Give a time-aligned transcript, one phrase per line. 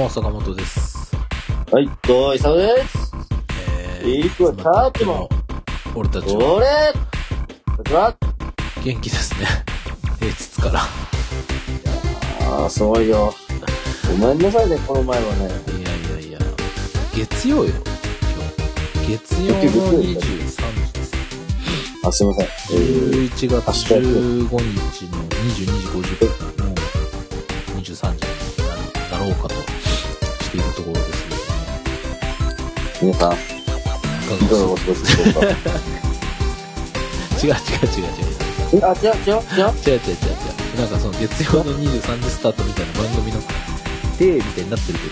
[0.00, 1.14] も、坂本です。
[1.70, 3.12] はい、どういさまです。
[4.02, 5.28] えいくら経っても、
[5.94, 6.66] 俺たちは俺
[7.76, 8.16] こちら
[8.82, 9.46] 元気ですね。
[10.18, 10.80] 平日から。
[12.48, 13.34] ああ、すごいよ。
[14.18, 15.44] ごめんなさいね、この前はね。
[15.44, 16.38] いやいやいや、
[17.14, 19.18] 月曜よ、今日。
[19.18, 21.12] 月曜の23時です。
[22.04, 22.46] あ、すいません。
[22.46, 26.74] えー、11月15日の22時50分の
[27.82, 28.26] 23時
[28.62, 29.59] になるだろうかと
[33.00, 33.32] 皆さん。
[33.32, 33.36] い
[34.48, 35.40] かがお過ごしでしょうか。
[37.42, 38.40] 違う違う違う違う。
[38.74, 38.82] え？
[38.84, 40.28] あ、違う違う違う違う違う違う違
[40.76, 40.80] う。
[40.80, 43.40] なんかその月曜の23時スタートみたいな番組の
[44.18, 45.08] 手みたいになってるけ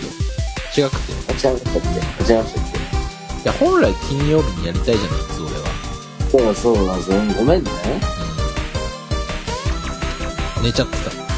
[0.81, 1.13] ど、違くて？
[1.47, 1.81] あ、違いましたっ
[2.27, 5.45] け違いましたっいや、本来金曜日にやりたいじゃないですか、
[6.31, 6.53] 俺は。
[6.53, 7.17] けそうそうなんですよ。
[7.37, 7.71] ごめんね。
[10.57, 10.63] うん。
[10.63, 11.33] 寝ちゃってたもんね、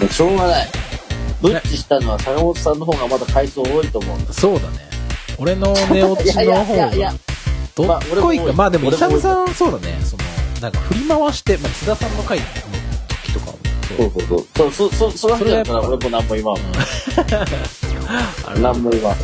[0.00, 0.68] もうしょうがない。
[1.40, 4.18] ブッチしたのは坂本さんの方がまだ回数多いと思う。
[4.18, 4.34] さん。
[4.34, 4.89] そうだね。
[5.40, 6.90] 俺の寝落ちの方が、
[7.74, 8.52] どっこいか。
[8.52, 10.22] まあでも、イサムさん、そうだね、その、
[10.60, 12.44] なんか振り回して、まあ、津田さんの回の
[13.08, 14.10] 時とかも、そう。
[14.12, 14.72] そうそうそう。
[14.72, 16.58] そう、そう、そ、その話だから俺も何も言わん。
[18.62, 19.16] 何も言わん。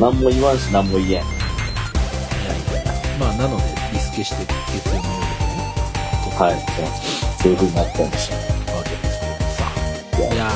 [0.00, 1.22] 何も言わんし何も言えん。
[3.20, 4.36] まあ、なので、リスケして、
[4.72, 5.70] 月曜の夜にね、
[6.36, 6.54] はい。
[7.40, 8.34] そういう風になっちゃいました。
[8.74, 10.34] わけですけどさ。
[10.34, 10.48] いや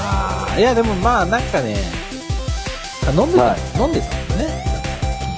[0.56, 1.76] ー、いやでもまあなんかね、
[3.06, 4.64] あ飲んでた、はい飲んでたもんね。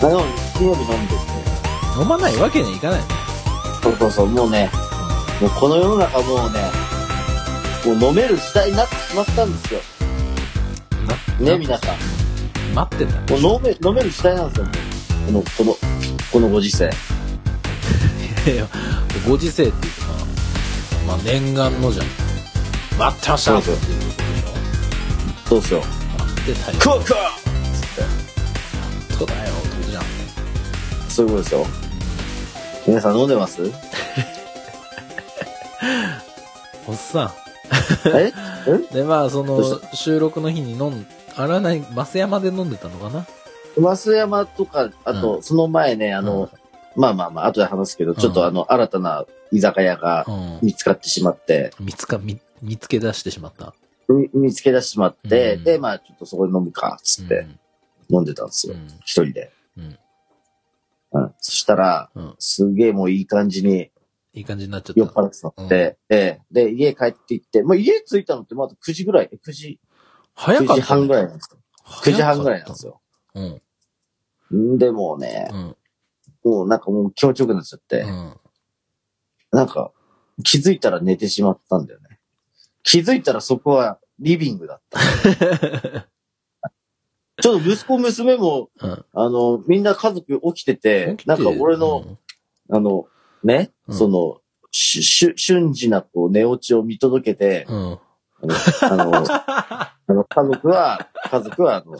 [0.00, 0.20] あの、
[0.56, 2.00] 金曜日飲んでて。
[2.00, 3.00] 飲まないわけにはいかない。
[3.83, 4.70] そうそうそう、もうね、
[5.41, 6.61] もうこの世の中もうね、
[7.84, 9.81] もう飲める時代になってしまったんですよ。
[11.41, 11.97] なね、皆さん。
[12.75, 13.34] 待ってた。
[13.34, 14.67] もう飲め、飲める時代なんですよ。
[15.27, 15.77] この、この、
[16.33, 16.91] このご時世。
[18.47, 18.69] いや
[19.27, 20.06] ご時世っていうか、
[21.06, 22.06] まあ念願のじゃん。
[22.98, 24.06] 待ってましたっていうことでし
[25.48, 25.81] そうっすよ。
[25.81, 25.83] ょ。
[26.19, 27.46] 待ってたよ。
[29.19, 30.03] クークそうだよ、ってことじゃん。
[30.03, 30.06] ー
[31.10, 31.66] そういうことですよ。
[32.87, 33.62] 皆さん飲んでます？
[36.88, 37.32] おっさ
[38.06, 38.32] え？
[38.69, 38.87] えん？
[38.93, 39.62] で、まあその、
[39.94, 41.06] 収録の日に飲ん、
[41.37, 43.27] あらない、増山で飲んでたのかな？
[43.77, 46.48] 増山とか、あと、その前ね、あの、
[46.94, 50.59] まあまあまあ、後で話すけど、ちょっとあの、新たな居酒屋がうん。
[50.62, 53.75] 見つかってしまって、見つか、見、見つけ出してしまった。
[54.09, 55.65] み見つけ出してしまって、うん。
[55.65, 57.47] で、まあ、ちょっとそこで飲むか、つって
[58.11, 58.75] 飲んでたんですよ。
[58.75, 58.87] うん。
[59.05, 59.53] 一人で。
[59.77, 59.99] うん。
[61.12, 61.34] うん。
[61.41, 62.34] そしたら、うん。
[62.39, 63.91] すげえもういい感じに
[64.37, 65.00] いい感じになっちゃった。
[65.00, 69.81] 酔っ払ってたって、ええで、家帰って行って、まあ、家着いたのってまだ9時ぐらい、9時、
[70.37, 71.59] 9早かった、時半ぐらいなんですよ。
[72.03, 73.00] 9時半ぐらいなんですよ。
[73.34, 73.61] よ。
[74.50, 74.75] うん。
[74.75, 75.77] んで、もうねう、ん。
[76.45, 78.37] もうなんかもう気持ちよくなっちゃって、うん。
[79.53, 79.91] なんか、
[80.45, 82.21] 気づいたら寝てしまったんだよね。
[82.83, 85.00] 気づいたらそこはリビングだった。
[87.47, 89.05] ちょっと息子娘も、うん。
[89.12, 92.19] あの、みんな家族起きてて、なんか俺の、、
[92.69, 93.07] あの、
[93.45, 94.41] ね、うんその、
[94.73, 97.77] ししゅ瞬時なこう寝落ちを見届けて、うん。
[97.93, 97.99] うん。
[98.83, 101.97] あの、あの 家族は、家族は、あの、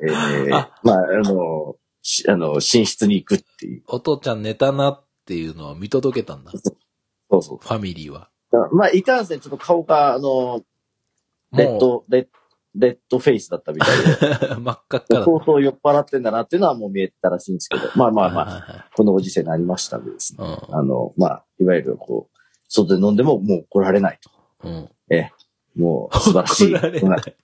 [0.00, 3.82] えーあまあ、あの、しあの、寝室に行くっていう。
[3.86, 6.52] お父ちゃん寝たなっていうのは見届けたんだ。
[6.52, 6.58] フ
[7.30, 7.58] そうそう。
[7.58, 8.30] ァミリーは。
[8.72, 10.62] まあ、いかんせん、ちょっと顔が、あの、
[11.52, 12.26] レッド、レッ
[12.74, 15.24] レッドフェイスだったみたいで、 真っ赤っかだ。
[15.24, 18.90] 相当酔っ払ってんだなっていうのはもう見えてたらしいんですけど、 まあまあまあ、あ。
[18.94, 20.44] このご時世になりましたんでですね。
[20.44, 24.18] うあの、まあ、いわゆるこう、外で飲んでももう怒られない
[24.62, 24.68] と。
[24.68, 24.72] ん。
[25.10, 25.30] うん。
[25.82, 26.74] もう素晴らしい。
[26.74, 27.36] 怒られない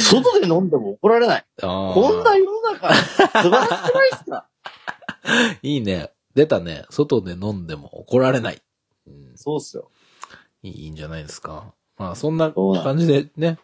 [0.00, 1.44] 外で飲んでも怒られない。
[1.62, 4.48] あこんな世の中、素晴らしくないですか？
[5.62, 6.10] いいね。
[6.34, 6.84] 出たね。
[6.90, 8.62] 外で飲んでも怒られない。
[9.06, 9.90] うん、そうっすよ。
[10.62, 11.74] いいんじゃないですか。
[11.98, 13.58] まあ、そんな感じでね。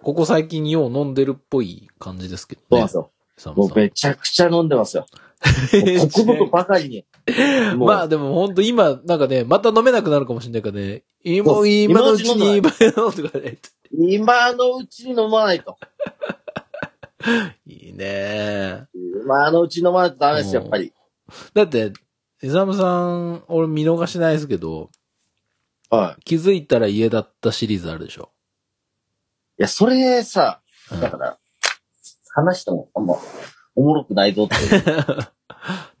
[0.00, 0.04] はい。
[0.04, 2.88] ここ最近よう飲んでるっぽい感じですけどね。
[2.88, 3.02] そう
[3.36, 3.54] ですよ。
[3.54, 5.06] もうめちゃくちゃ飲んでますよ。
[5.96, 7.04] もうここぞとばかりに。
[7.78, 13.58] まあでも本当今、なんかね、また飲めなくなるかもしれないからね、今今のうちに今今のとかね。
[13.92, 15.76] 今のうちに飲まないと。
[17.66, 20.92] いいね今のうちに飲まないとダメです、やっぱり。
[21.54, 21.92] だって、
[22.42, 24.90] イサムさん、俺見逃しないですけど、
[25.90, 26.22] はい。
[26.24, 28.30] 気づいたら家だったシリーズあるでしょ。
[29.58, 30.60] いや、それさ、
[30.92, 31.38] うんだから、
[32.34, 33.14] 話してもあんま
[33.74, 34.54] おもろくないぞって。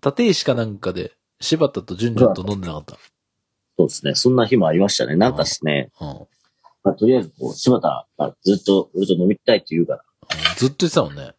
[0.04, 2.94] 立石かなんかで、柴田と純々と飲んでなかった？
[3.78, 4.14] そうですね。
[4.14, 5.14] そんな日もありましたね。
[5.16, 6.08] なんかですね、うん。
[6.84, 10.02] まあ、とりあえずこう、柴田がずっと俺と飲みたいって言うから、
[10.56, 11.32] ずっと言ってたもんね。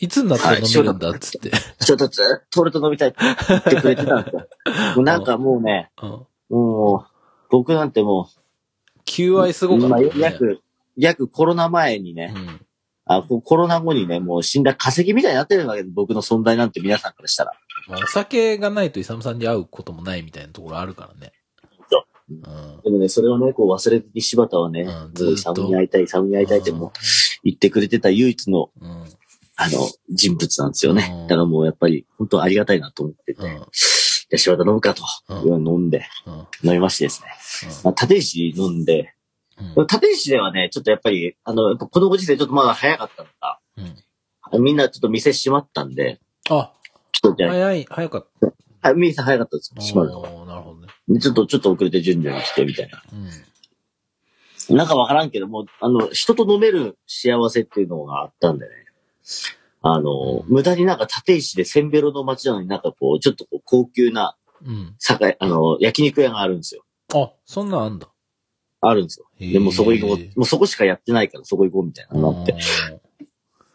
[0.00, 1.10] いつになったら飲めるんだ？
[1.10, 1.50] っつって。
[1.50, 3.18] ちょっとずっと俺と飲みたいって
[3.48, 4.48] 言ってくれてたんですよ。
[4.96, 6.26] もうなんかもうね、うん。
[6.50, 7.10] もう、
[7.50, 8.28] 僕なんても
[9.04, 10.20] 求愛すごかったまあよね。
[10.20, 10.60] 約、
[10.96, 12.60] 約コロナ前にね、うん。
[13.06, 17.52] あこコロナ後にね、もう死んだ化石みたいになってるわけで、僕の存在なんて皆さんからしたら。
[17.86, 21.32] まあ、お酒がないとイサムさんに会うこともないみたいなところあるからね。
[21.90, 22.80] そううん。
[22.82, 26.92] でもね、それをね、こう忘れずに柴田はね、うんずっとサムに会いたい、サムに会いたいってもう
[27.44, 28.90] 言ってくれてた唯一の、うん。
[28.90, 29.04] うん。
[29.56, 31.10] あの、人物なんですよね。
[31.12, 33.48] うんだからもうやっぱり、本当ありがたいなと思ってて、うん。
[33.48, 33.60] じゃ
[34.34, 36.34] あ柴田飲むかと、うん飲んで、うん。
[36.70, 37.28] 飲みましてですね。
[37.84, 39.14] まあ、立石飲んで、
[39.76, 39.86] うん。
[39.86, 43.60] 立石ではね、ちょっとやっぱり、あの、このご時世ちょっとまだ早かったのか、
[44.52, 44.62] うん。
[44.62, 46.20] みんなちょっと店閉まったんで、
[46.50, 46.72] あ、
[47.12, 48.52] ちょっとじゃあ、早い、早かった。
[48.88, 50.88] はい、店早かったんですよ、閉まるのなるほどね。
[51.08, 53.02] でちょっと、ちょっと遅れて順々に来てみたいな。
[53.12, 54.76] うん。
[54.76, 58.72] なんかわからんけども、あの、人と飲める幸せっていうのがあったんでね。
[59.82, 64.94] あの、無駄になんか立石でセンベロの街なのになんかこう、ちょっとこう高級な、うん。
[64.98, 66.84] 酒、あの、焼肉屋があるんですよ。
[67.14, 68.08] あ、そんなんあんだ。
[68.88, 69.26] あるんですよ。
[69.38, 72.56] でもうそこ行こう、もうそこしかやってないからそこ行こうみたいなのって。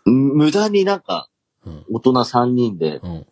[0.05, 1.29] う無駄になんか、
[1.65, 1.85] ん。
[1.91, 3.27] 大人3人でうん。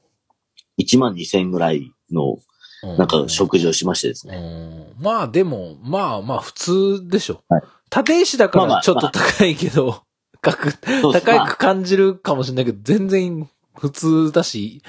[0.79, 2.37] 1万2千円ぐらいの、
[2.83, 2.97] うん。
[2.97, 4.37] なんか食事をしましてですうね。
[4.37, 4.93] ん。
[4.99, 7.41] まあでも、まあまあ普通でしょ。
[7.49, 7.61] はい
[7.95, 10.03] 立石だからちょっと高いけど、
[10.41, 14.81] 高く感じるかもしれないけど、全然普通だし、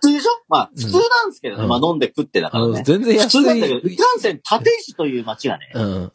[0.00, 0.30] 普通でしょ？
[0.48, 1.62] まあ、普通なんですけどね。
[1.62, 2.78] うんまあ飲んで食ってだあからね。
[2.78, 3.26] の全然普。
[3.26, 6.04] 通なんだけど、いかんせん立石という街がね、うん。
[6.06, 6.10] 1000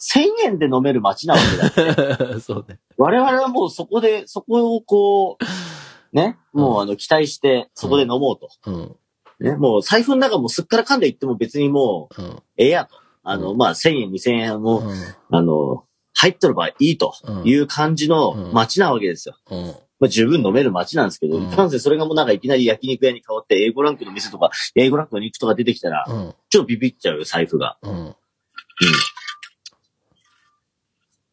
[0.45, 1.39] 円で飲める街なわ
[1.75, 2.39] けだよ。
[2.41, 2.79] そうね。
[2.97, 8.49] 我々はもうそこで、そこをこう、ね、もうあの、期待して、そこで飲もうと。
[8.67, 8.95] うん。
[9.39, 12.43] ね、もう財布の中もすっからかんでいっても別にもう、うん。
[12.57, 12.95] ええやと。
[13.23, 14.95] あの、うんまあ、1000円、2000円も、うん。
[15.29, 19.35] あの、入っとればいいとうんいう感じの街なわけですよ。
[19.49, 19.75] うん。
[20.01, 26.33] まあ、十分飲める街なんですけど、うんいかんせんそれがもうなんかいきなり焼肉屋に変わって A5 ランクの店とか、A5 ランクの肉とか出てきたら、うん。
[26.49, 27.77] ちょっとビビっちゃうよ、財布が。
[27.83, 28.15] うん。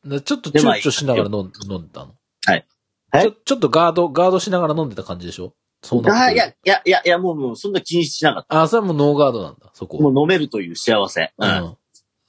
[0.05, 2.15] でちょっと躊躇しながら飲ん飲んでたの？
[2.47, 2.67] はい。
[3.23, 5.55] ちょ、ちょっとガード、ガードしながら飲んでた感じでしょ？
[5.83, 10.03] そうなってるあいや、いや、いや、いや、もう、もう、そんな気にしなかっあ、それはもうノーガードなんだ、そこた。
[10.03, 11.33] もう飲めるという幸せ。
[11.39, 11.51] ううん。
[11.51, 11.77] ん。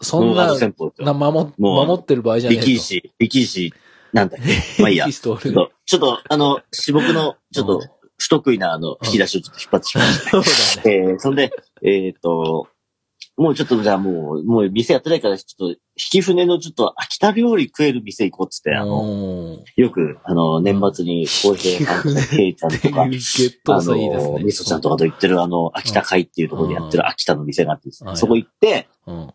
[0.02, 1.14] そんなな、よ。
[1.14, 2.66] 守、守ってる場合じゃねえと。
[2.66, 3.74] 力石、力石、
[4.14, 4.82] なんだっけ？
[4.82, 5.06] まあいいや。
[5.06, 7.82] リストちょっと、ちょっと、あの、私僕の、ちょっと、
[8.18, 10.32] 不得意な、あの、引き出しをちょっと引っ張ってしまいました。
[10.44, 10.98] そうだね。
[11.10, 11.52] えー、そんで、
[11.84, 12.68] えっ、と、
[13.38, 19.06] もうちょっとじゃあもう、もう店やってないから、ちょっと、引き船のちょっと秋田料理食える店行こうっつって、あの、う
[19.62, 19.64] ん。
[19.78, 24.44] よく、あの、年末に、浩平さんとか、ケイちゃんとか、 あの、ね。
[24.44, 29.34] みそちゃんとかと言ってる、あの、秋田会っていうところでやってる秋田の店があってですね、はいそこ行って、うん。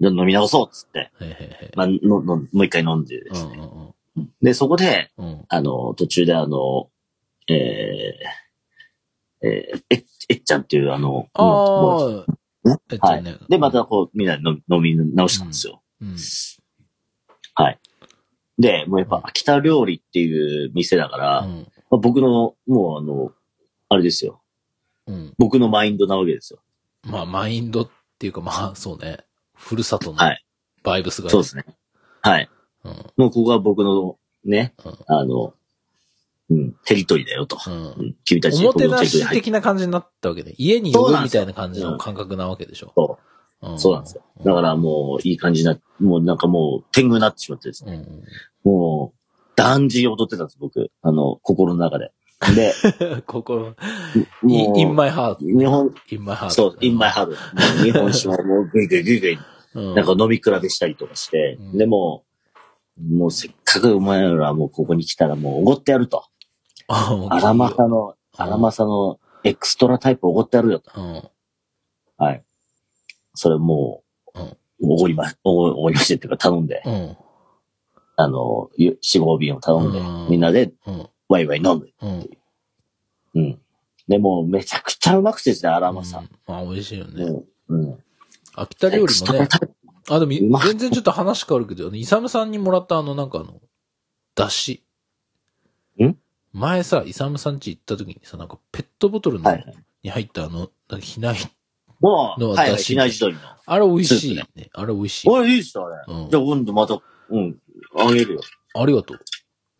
[0.00, 1.72] 飲み直そうっつって、いはいはい。
[1.74, 3.94] まあ、ののもう一回飲んでですね、うんうん
[4.42, 5.26] で、そこで、うん。
[5.26, 5.44] うん。
[5.48, 6.90] あの、途中であの、
[7.48, 12.68] えー、えー、え、えっちゃんっていうあの、もうああ。
[12.68, 13.36] ねえっとね。
[13.48, 15.82] で、またこう、みんなで飲み直したんですよ。
[16.00, 16.16] うん。
[17.54, 17.78] はい。
[18.58, 21.66] で、もうやっぱ秋田料理っていう店だから、うん。
[21.90, 23.32] まあ僕の、もうあの、
[23.88, 24.42] あれですよ。
[25.06, 25.34] うん。
[25.38, 26.60] 僕のマインドなわけですよ。
[27.04, 29.18] まあ、マインドっていうか、まあ、そうね。
[29.58, 30.44] ふるさとのはい
[30.82, 31.30] バイブスが。
[31.30, 31.64] そうですね。
[32.22, 32.48] はい。
[32.84, 32.92] うん。
[33.16, 35.54] もうここは僕のね、うんあの、
[36.50, 37.58] うん、テリトリーだよと。
[37.66, 40.54] うんうん、君たちおもてなし的な感じになったわけで。
[40.56, 42.92] 家に呼ぶみたいな感じの感覚なわけでしょ。
[42.94, 43.18] そ
[43.60, 44.22] うんそうなんですよ。
[44.44, 48.04] だからもういい感じな、もうなんかもう天狗になってしまってですね。
[48.64, 48.72] うん。
[48.72, 49.18] もう、
[49.56, 50.90] 断じ踊ってたんです、僕。
[51.02, 52.12] あの、心の中で。
[52.54, 52.72] で、
[53.26, 53.74] 心、も
[54.74, 55.38] う、in my heart.
[55.40, 56.50] 日本、in my heart.
[56.50, 57.26] そう、in my heart。
[57.26, 59.38] もう日本酒ももうグイグイグイグイ、
[59.74, 59.94] うん。
[59.94, 62.24] なんか飲み比べしたりとかして、うんでも、
[63.00, 66.24] もうせっかくお前らはもうここに来たらもうおごってやると。
[66.88, 70.90] あ、もう荒政の、荒政のエクストラタイプおごってやるよと。
[70.96, 71.22] うん。
[72.16, 72.44] はい。
[73.34, 74.02] それも
[74.34, 77.16] う、うんおごりま、おごりましてっていうか頼んで、うん。
[78.16, 81.08] あの、ゆ四合瓶を頼んで、うんみんなでうん。
[81.28, 81.88] ワイワイ飲む。
[82.00, 82.30] うん。
[83.34, 83.60] うん。
[84.08, 86.28] でも、めちゃくちゃうまくてですね、荒政。
[86.46, 87.24] まあ、美味しいよね。
[87.68, 87.80] うん。
[87.80, 87.98] うん。
[88.54, 89.48] 秋田料理もね。
[90.10, 93.60] あ、でも、全然ちょっと話変わるけど、イサムさんにもらったあの、なんかあの、
[94.34, 94.82] だし。
[96.02, 96.14] ん？
[96.52, 99.50] 前さ、イサムさん家行った時にさ、なんかペットボトルの。
[100.02, 101.38] に入ったあの、なんかひない、
[102.00, 103.40] のだし比内地鶏の。
[103.66, 104.44] あれ美味しいね。
[104.72, 105.28] あれ美味しい。
[105.28, 106.22] おい、いいっすよ、あれ。
[106.22, 107.58] うんじゃあ、今度また、うん、
[107.96, 108.40] あげるよ。
[108.74, 109.20] ありがとう。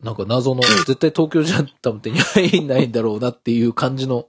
[0.03, 4.27] なんか謎の、絶対東京じゃ多分手に入んないんだろうなっていう感じの。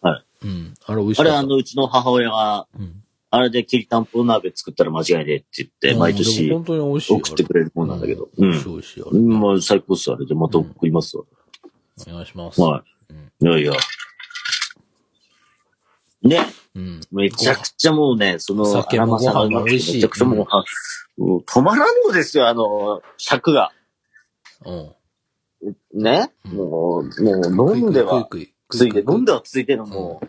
[0.00, 0.46] はい。
[0.46, 0.74] うん。
[0.84, 1.32] あれ美味しかった。
[1.32, 7.16] あれ、あの、うちの母親が、うん、あれできりたんぽ鍋作ったら間違いねえって言って、毎年も本当に美味しい。
[7.16, 8.28] 送ってくれるもんなんだけど。
[8.36, 9.02] うんう美味しい美味しい。
[9.02, 9.40] あれん。
[9.40, 10.34] まあ、最高っすよ、あれで。
[10.34, 11.24] また送りますわ。
[12.08, 12.60] お願いします。
[12.60, 13.62] はうんい。
[13.62, 13.80] いやいや。
[16.22, 16.46] ね。
[16.74, 17.00] うん。
[17.12, 20.48] めちゃくちゃもうね、その、酒もご飯も美味しいめちゃくちゃも
[21.16, 23.72] う、もう止まらんのですよ、あの、尺が。
[24.64, 26.02] うん。
[26.02, 26.32] ね？
[26.44, 28.28] うんもう、もう飲んでは、
[28.68, 29.38] ついて、飲んでは。
[29.38, 30.20] はついてのも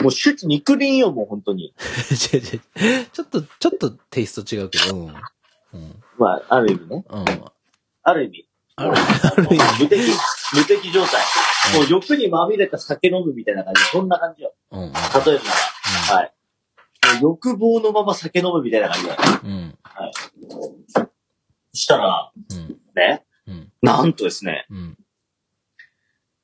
[0.00, 1.74] う、もう手肉林よ、もう本当に。
[2.32, 2.56] 違う違
[3.02, 5.14] うちょっと、ちょっとテイスト違うけど、うん。
[5.74, 6.02] うん。
[6.18, 7.04] まあ、ある意味ね。
[7.08, 7.24] うん。
[8.02, 8.48] ある意味。
[8.76, 10.00] あるあの無敵、
[10.54, 11.20] 無敵状態。
[11.78, 13.82] もう欲にまみれた酒飲むみたいな感じ。
[13.82, 14.54] そんな感じよ。
[14.70, 14.82] うん。
[14.84, 14.92] うん。
[14.92, 15.28] 例えばな
[16.10, 16.16] ら。
[16.16, 16.34] はい。
[17.12, 19.20] もう欲望のまま酒飲むみたいな感じだよ。
[19.44, 19.78] うん。
[20.88, 21.10] そ
[21.74, 22.80] したら、うん。
[22.94, 23.24] ね？
[23.50, 23.72] うん。
[23.82, 24.96] なんとですね、うん。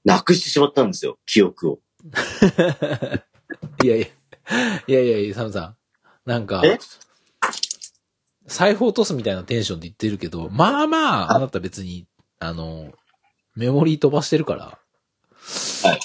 [0.05, 1.19] なくしてしまったんですよ。
[1.27, 1.79] 記憶を。
[3.83, 4.07] いやいや、
[4.87, 5.77] いやいやいや、サムさん。
[6.25, 6.79] なんかえ、
[8.47, 12.07] 財布落とすみたいなテンションで言ってるけど、まあまあ、あなた別に、
[12.39, 12.93] あの、
[13.55, 14.79] メモリー飛ばしてるから。
[15.85, 16.01] はい。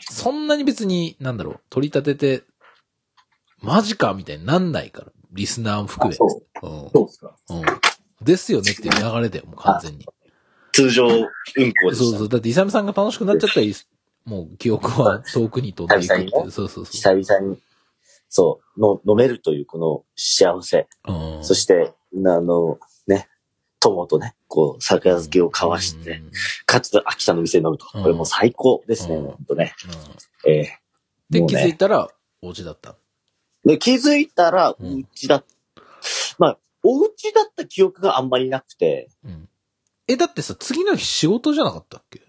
[0.00, 2.44] そんなに別に、なんだろう、取り立てて、
[3.60, 5.12] マジかみたいになんないから。
[5.32, 6.14] リスナーも含め。
[6.14, 6.66] そう。
[6.66, 6.90] うん。
[6.90, 7.36] そうですか。
[7.50, 8.24] うん。
[8.24, 10.06] ですよねっていう流れだよ、もう完全に。
[10.78, 11.24] 通常運行
[11.56, 11.94] でした。
[11.96, 12.28] そうそう。
[12.28, 13.66] だって、イサムさんが楽しくなっちゃったら
[14.24, 16.30] もう記憶は遠くに飛んでいくっていう。
[16.30, 17.58] そうそうそ久々に、
[18.28, 20.86] そう、の飲めるというこの幸せ。
[21.08, 21.12] う。
[21.12, 21.44] うん。
[21.44, 23.28] そして、あの、ね、
[23.80, 26.30] 友とね、こう、酒漬けを交わして、うん
[26.66, 27.86] かつ秋田の店で飲むと。
[27.94, 29.74] うんこれもう最高ですね、うんほんとね。
[30.44, 30.78] うんええ
[31.30, 32.08] で、気もうねづいたら、
[32.42, 32.96] お家だった。
[33.64, 35.42] で、気づいたら、うんうちだ、
[36.38, 39.48] まあ、お家だった記憶があんまりなくて、うん。
[40.08, 42.20] え、だってさ、次の日仕事じゃなかったっけ？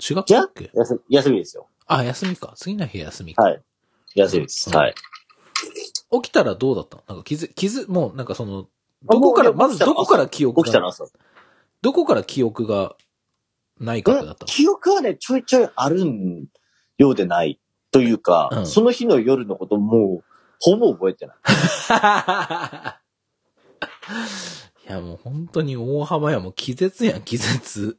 [0.00, 0.70] 違ったっけ？
[0.74, 1.68] 休休みですよ。
[1.86, 2.54] あ、休みか。
[2.56, 3.42] 次の日休みか。
[3.42, 3.62] はい。
[4.14, 4.70] 休みです。
[4.70, 4.94] うんはい。
[6.10, 7.02] 起きたらどうだったの？
[7.08, 8.68] なんか気づ、気づ、もうなんかその、
[9.02, 11.04] どこから、まずどこから記憶が、起きたら朝。
[11.82, 12.96] どこから記憶が
[13.78, 16.46] ないかだった記憶はね、ちょいちょいあるん
[16.96, 17.60] ようでない。
[17.90, 20.24] というか、うんその日の夜のこともう、
[20.60, 21.36] ほぼ覚えてない。
[24.88, 27.98] いやもう本当に大浜やもう気絶やん、気絶。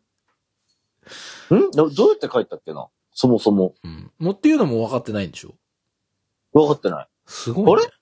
[1.54, 1.72] ん？
[1.72, 2.88] どどうやって帰ったっけな？
[3.14, 3.76] そもそも。
[3.84, 4.12] うん。
[4.18, 5.54] もうっていうのも分かってないんでしょ？
[6.54, 7.08] 分かってない。
[7.28, 7.72] すごい、ね。
[7.74, 7.94] あれ？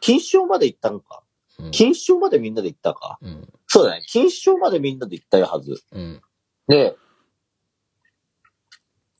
[0.00, 1.22] 錦糸町まで行ったのか？
[1.58, 3.18] うん錦糸町までみんなで行ったか？
[3.20, 3.48] うん。
[3.66, 4.02] そうだね。
[4.02, 5.80] 錦糸町までみんなで行ったはず。
[5.92, 6.20] うん。
[6.66, 6.96] で、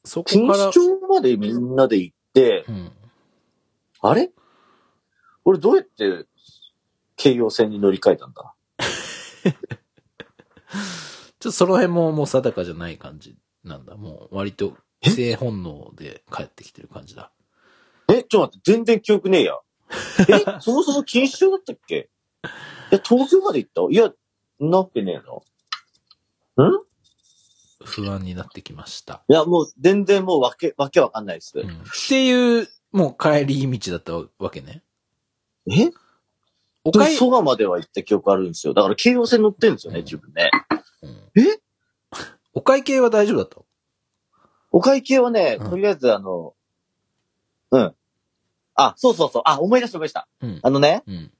[0.04, 2.92] そこから錦糸、町までみんなで行って、うん。
[4.00, 4.30] あれ？
[5.44, 6.26] 俺どうやって
[7.16, 8.54] 京葉線に乗り換えたんだ？
[10.74, 13.96] っとその辺ももう定かじゃない感じなんだ。
[13.96, 17.32] もう割と性本能で帰ってきてる感じだ。
[18.10, 19.58] え、ちょっと待って、全然記憶ねえや。
[20.28, 22.10] え、 そもそも錦糸町だったっけ？
[22.90, 23.82] いや、東京まで行った？
[23.90, 24.12] いや、
[24.60, 26.66] なわけねえな。
[26.66, 26.84] ん？
[27.84, 29.22] 不安になってきました。
[29.28, 31.58] いや、もう全然もうわけ、わけわかんないです。
[31.58, 31.68] うん。
[31.68, 31.72] っ
[32.08, 34.82] ていう、もう帰り道だったわけね。
[35.70, 35.90] え？
[36.84, 38.74] おかえ、蘇我までは行った記憶あるんですよ。
[38.74, 40.50] だから京葉線乗ってるんですよね、うん自分ね。
[41.02, 41.10] うん
[41.42, 41.58] え？
[42.54, 43.60] お会計は大丈夫だった？
[44.70, 46.54] お会計はね、うんとりあえずあの、
[47.70, 47.94] うん。
[48.74, 49.42] あ、そうそうそう。
[49.44, 50.28] あ、思い出した思い出した。
[50.40, 50.60] うん。
[50.62, 51.32] あのね、うん。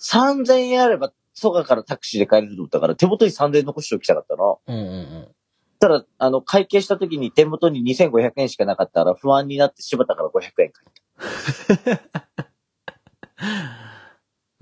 [0.00, 4.60] 3000円あれば、蘇我からタクシーで帰れると思ったから、手元に3000円残しておきたかったの。
[4.66, 5.28] うんうんうん。
[5.80, 10.86] ただ、あの、会計した時に手元に2500円しかなかったら不安になって柴田から500円返
[12.06, 12.44] った。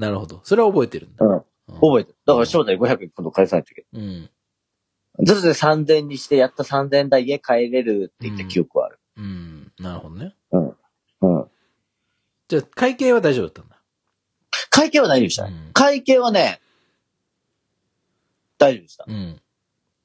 [0.02, 0.40] なるほど。
[0.42, 1.24] それは覚えてるんだ。
[1.24, 1.32] うん。
[1.32, 1.42] うん
[1.74, 2.16] 覚えてる。
[2.26, 4.20] だから柴田に500円今度返さないといけうん。
[4.20, 4.30] ない。
[5.24, 8.98] ずるで3000円にして、やった3000円台家帰れるって言った記憶はある。
[9.16, 9.72] うん。
[9.78, 10.34] なるほどね。
[10.50, 10.76] うん。
[12.48, 13.80] じゃあ、会計は大丈夫だったんだ。
[14.70, 15.44] 会計は大丈夫でした。
[15.44, 16.60] うん会計はね、
[18.58, 19.04] 大丈夫でした。
[19.08, 19.40] うん。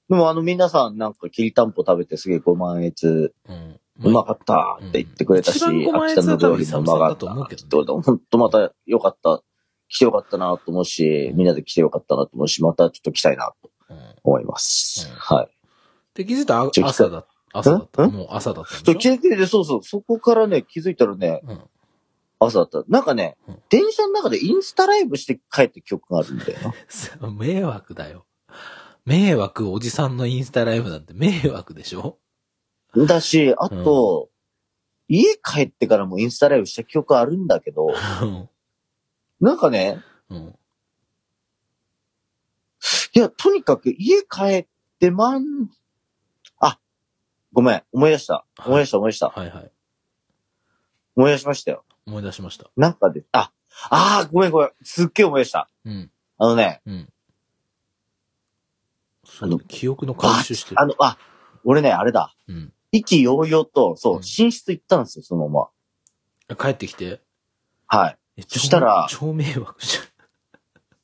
[0.10, 3.80] でもあの皆さんなんかきりたんぽ食べてすげえご満悦、うん。
[4.04, 9.42] うまかったって言ってくれたし、うん一番ご満秋田の料理もうまかったどねって言ってほんとまたよかった。
[9.90, 13.98] 来てよかったなと思うし、みんなで来てよかったなと思うし、またちょっと来たいなとうん。
[14.24, 15.08] 思います。
[15.10, 15.50] うんはい。
[16.14, 18.08] で、気づいたら朝だ、朝だった？
[18.08, 21.62] んもう朝だったんそう、気づいて、そうそう、そこからね、気づいたらね、うん。
[22.40, 22.84] 朝だった。
[22.88, 26.74] なんかね、うん電車の中でインスタライブして帰った記憶があるんだよ
[27.22, 27.30] な。
[27.32, 28.26] 迷惑だよ。
[29.06, 32.18] 迷惑おじさんのインスタライブなんて迷惑でしょ？
[32.96, 34.30] だし、あと、
[35.08, 37.88] 家帰ってからもインスタライブした記憶あるんだけど、
[38.22, 38.50] うん
[39.40, 40.56] なんかね、うん。
[43.14, 44.68] いや、とにかく家帰っ
[45.00, 45.70] てまん、
[46.60, 46.80] あ、
[47.54, 48.46] ごめん、思い出した。
[48.66, 49.30] 思い出した、思い出した。
[49.30, 49.72] はいはい。
[51.16, 51.84] 思い出しましたよ。
[52.06, 52.70] 思い出しました。
[52.76, 53.52] なんかで、あ、
[53.90, 54.72] あーごめんごめん。
[54.84, 55.70] すっげえ思い出した。
[55.86, 56.12] うん。
[56.38, 57.14] あのね、うん。
[59.26, 60.82] そう記憶の回収してる。
[60.82, 61.18] あの、あ、
[61.64, 62.34] 俺ね、あれだ。
[62.48, 62.74] うん。
[62.92, 65.70] 意気揚々と、そう、うん寝室行ったんですよ、そのま
[66.58, 67.22] 帰ってきて？
[67.90, 67.98] ま。
[68.00, 68.18] はい。
[68.38, 69.98] えそしたら超超迷惑じ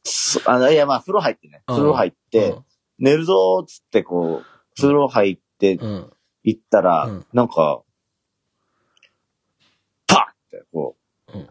[0.04, 1.64] そあの、いや、まあ、風呂入ってね。
[1.68, 2.18] うん風呂入っゃん。
[2.30, 2.56] て、
[3.00, 4.46] 寝るぞーっつって、こう、
[4.80, 5.80] 風呂入って。
[6.44, 7.82] 行ったら、うんなんか、
[10.08, 10.98] パッって、こ
[11.34, 11.50] う、うん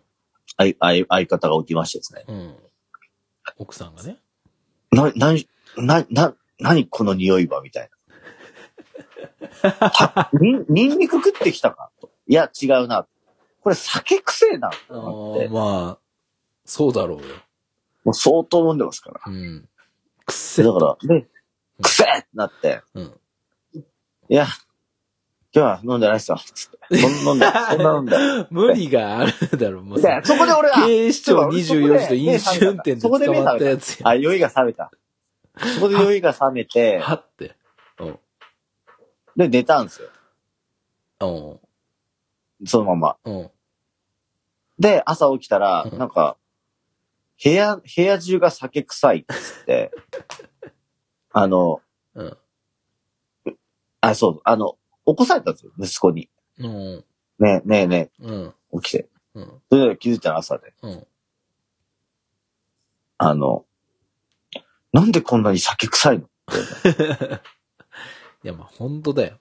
[0.58, 2.24] 相相相方が起きましてですね。
[2.28, 2.56] うん。
[3.56, 4.18] 奥さんがね。
[4.90, 5.34] な、な、
[5.78, 7.88] な、な、何この匂いはみたい
[9.62, 9.70] な。
[9.88, 12.10] はにん、ニンニク食ってきたかと。
[12.26, 13.06] いや、違うな。
[13.62, 14.68] これ酒臭えな。
[14.68, 15.98] あと思ってーまあ、
[16.64, 17.24] そうだろうよ。
[18.04, 19.20] もう相当飲んでますから。
[19.26, 19.68] うん。
[20.26, 21.28] くっせだから、で、
[21.80, 23.14] くせえってなって、うん。
[24.28, 24.46] いや、
[25.54, 26.38] 今日は飲んでないっすよ。
[26.38, 26.98] つって。
[26.98, 28.16] 飲んで、そんな飲んで。
[28.50, 34.08] 無理があるだろう、もうさで、そこで俺は、警視庁24時と飲酒運転で捕まったやつや。
[34.08, 34.90] あ、酔いが冷めた。
[35.74, 37.54] そこで酔いが冷めて、はって。
[37.98, 38.18] うん。
[39.36, 40.08] で、寝たんですよ。
[41.20, 42.66] うん。
[42.66, 43.16] そのまま。
[43.24, 43.50] うん。
[44.82, 46.36] で、朝起きたら、うんなんか、
[47.42, 49.92] 部屋、部屋中が酒臭いっつって、
[51.30, 51.80] あの、
[52.14, 52.36] うん。
[54.00, 56.28] あ、そう、あの、起こされたんですよ、息子に。
[56.58, 57.04] うん。
[57.38, 58.54] ねえ、ねえねうん。
[58.74, 59.08] え、起きて。
[59.34, 59.62] うん。
[59.70, 60.74] それで気づいたら朝で。
[60.82, 61.06] うん。
[63.18, 63.64] あの、
[64.92, 66.28] なんでこんなに酒臭いの
[68.42, 69.38] いや、まあ、本当だよ。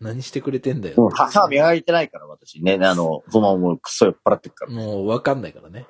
[0.00, 0.06] うん。
[0.06, 0.96] 何してくれてんだよ。
[0.96, 2.78] もう歯磨いてないから、私ね。
[2.82, 4.72] あの、そのままもうクソ酔っ払ってるから。
[4.72, 5.86] もうわかんないからね。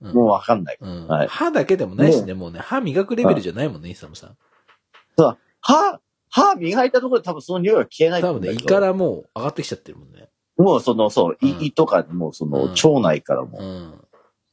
[0.00, 0.78] う んもうわかんない。
[0.80, 4.36] うんはい歯だけでもないしね、もうね、歯磨くレベルじゃないもんね、イサムさん。
[5.60, 10.28] 歯、歯磨いたところで多分その匂いは消えないと多分ね、胃からもう上がってきちゃってるもんね。
[10.56, 14.04] もうその、そう、うん胃胃とか、もうその、うん腸内からも、うん。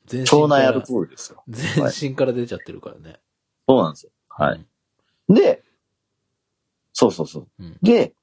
[0.06, 1.44] 全身腸内アルコールですよ。
[1.48, 3.20] 全身から出ちゃってるからね。
[3.68, 4.12] そうなんですよ。
[4.30, 4.66] はい。
[5.30, 5.34] い。
[5.34, 5.64] で、
[6.94, 7.48] そうそうそう。
[7.60, 7.78] うん。
[7.82, 8.14] で、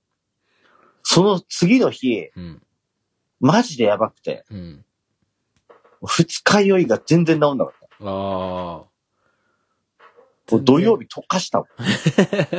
[1.08, 2.60] その次の日、うん。
[3.38, 4.84] マジでやばくて、うん。
[6.02, 7.86] 二日酔いが全然治んなかった。
[7.86, 8.10] ああ。
[8.10, 8.88] も
[10.50, 11.66] う土曜日溶かしたも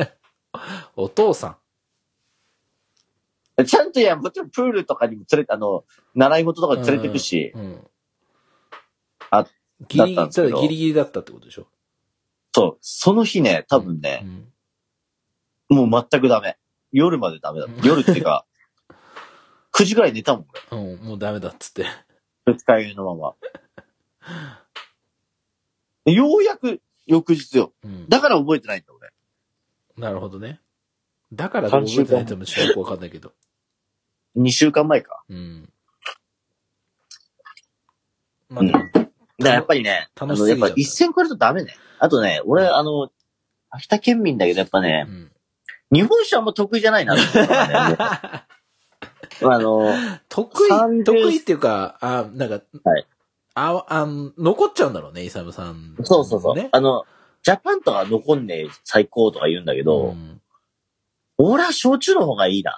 [0.96, 1.58] お父さ
[3.58, 3.66] ん。
[3.66, 5.84] ちゃんといや、もちろんプールとかにも連れて、あの、
[6.14, 7.60] 習い事とかに連れてくし、ん。
[7.60, 7.86] うん。
[9.30, 9.46] あ、
[9.88, 11.66] ギリギリ、だったんですけどただギリギリだったってことでしょ？
[12.54, 14.26] そう、その日ね、多分ね、
[15.68, 16.56] もう全くダメ。
[16.92, 17.86] 夜までダメだった。
[17.86, 18.46] 夜っていうか、
[19.74, 20.78] 9時ぐらい寝たもん、うん。
[20.92, 21.86] うん、もうダメだっつって。
[22.46, 22.54] 俺。
[22.54, 23.34] 二日酔いのまま。
[26.06, 27.72] ようやく翌日よ。
[27.84, 28.08] うん。
[28.08, 29.10] だから覚えてないんだ、俺。
[29.96, 30.60] なるほどね。
[31.32, 33.32] だから覚えてないともちょっとよくわかんないけど。
[34.36, 35.22] 2週間前か。
[35.28, 35.72] うん。
[38.48, 41.76] まあでも、だからやっぱりね、あの、やっぱ楽しすぎちゃった一線超えるとダメね。
[41.98, 43.10] あとね、俺、あの、
[43.70, 45.32] 秋田県民だけどやっぱねう、ん。
[45.90, 47.20] 日本酒はあんま得意じゃないなね。
[49.40, 49.92] も うあの、
[50.28, 53.06] 得意、30得意っていうか、あ、なんか、はい
[53.54, 56.54] あ、あ残っちゃうんだろうね、イサムさん、そうそうそう。
[56.54, 56.68] ね。
[56.70, 57.04] あの、
[57.42, 60.40] ジャパンとか残んねえ最高とか言うんだけど、うん
[61.40, 62.76] 俺は焼酎の方がいいな。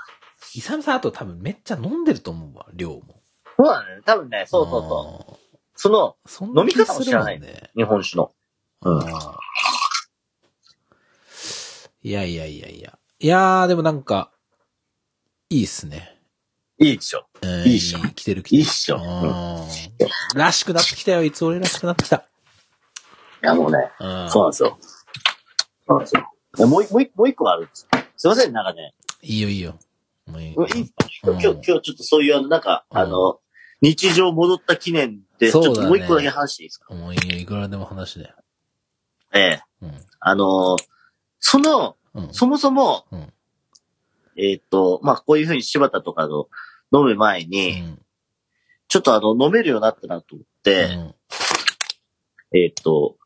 [0.55, 3.23] イサムさんあと多分めっちゃ飲んでると思うわ、量も。
[3.57, 4.03] そうだね。
[4.05, 5.33] 多分ね、そうそうそう。
[5.33, 5.37] う。
[5.75, 7.71] その、そ飲み方も知らないね。
[7.75, 8.35] 日本酒の。
[8.83, 9.03] うん。
[12.03, 12.99] いやいやいやいや。
[13.23, 14.31] いやー、でもなんか、
[15.51, 16.17] いいっすね。
[16.79, 17.27] いいでしょ。
[17.43, 18.63] うんいいっしょ来てる来てる。
[18.63, 18.97] いいっしょ。
[18.97, 21.23] うんらしくなってきたよ。
[21.23, 22.25] いつ俺らしくなってきた。
[23.43, 24.79] や、もうね、うんそうなんですよ。
[25.87, 26.33] そうなんですよ。
[26.57, 27.87] いやもう一、もう一もう一個あるんです。
[28.17, 29.75] すいません、なんかね、いいよいいよ。
[30.27, 30.73] もういい今日、
[31.25, 33.39] うん今日、今日ちょっとそういう、あの、なんか、うんあの、
[33.83, 36.95] 日常戻った記念で、ちょそうだねっともう一個だけ話していいですか？
[36.95, 37.37] もういいよ。
[37.37, 38.35] いくらでも話だよ。
[39.35, 39.63] ええ。
[39.83, 39.93] うん。
[40.21, 40.85] あのー
[41.43, 42.35] その、うん。
[42.35, 43.33] そもそも、うん
[44.37, 46.49] えーっと、まあ、こういうふうに柴田とかの
[46.93, 48.03] 飲む前に、うん
[48.91, 51.15] ちょっとあの、飲めるようになったなと思って、うん
[52.53, 53.17] えーっと、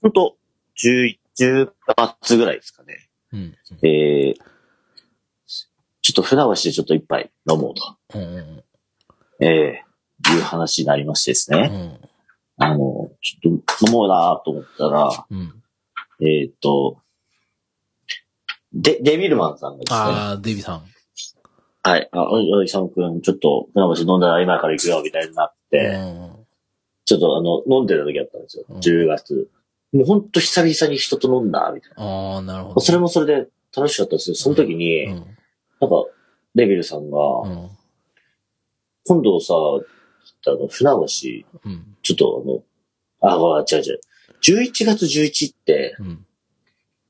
[0.00, 0.36] ほんと、
[0.82, 3.10] 10、10月ぐらいですかね。
[3.32, 3.54] うん。
[3.86, 4.34] えー、
[6.00, 8.22] ちょっと船橋でちょっと一杯飲もうと、うん。
[8.22, 8.40] う
[9.40, 9.44] ん。
[9.44, 11.98] えー、いう話になりましてですね。
[12.58, 12.64] うん。
[12.64, 12.78] あの、
[13.20, 15.62] ちょっと飲もうなと思ったら、うん。
[16.20, 16.98] えーっと、
[18.72, 20.82] デ、デビルマンさんがですね、ああ、デビさん。
[21.82, 22.08] はい。
[22.12, 26.44] あ、おい、おい、さんくん、ちょっと、船橋飲んだら今から行くよ、みたいになって、うん
[27.06, 28.64] ちょっとあの、飲んでる時だったんですよ。
[28.66, 29.50] うん10月。
[29.92, 32.74] もうほんと久々に人と飲んだ、みたいああ、なるほな。
[32.76, 32.80] ど。
[32.80, 34.36] それもそれで楽しかったんですよ。
[34.36, 35.14] その時に、うん。
[35.80, 35.96] なんか、
[36.54, 37.68] レビルさんが、うん。
[39.06, 39.52] 今度さ、
[40.46, 40.98] あの、船橋、
[41.64, 41.96] うん。
[42.02, 42.64] ちょっと
[43.20, 44.00] あの、あ、違う違う。
[44.44, 46.26] 11月11って、うん。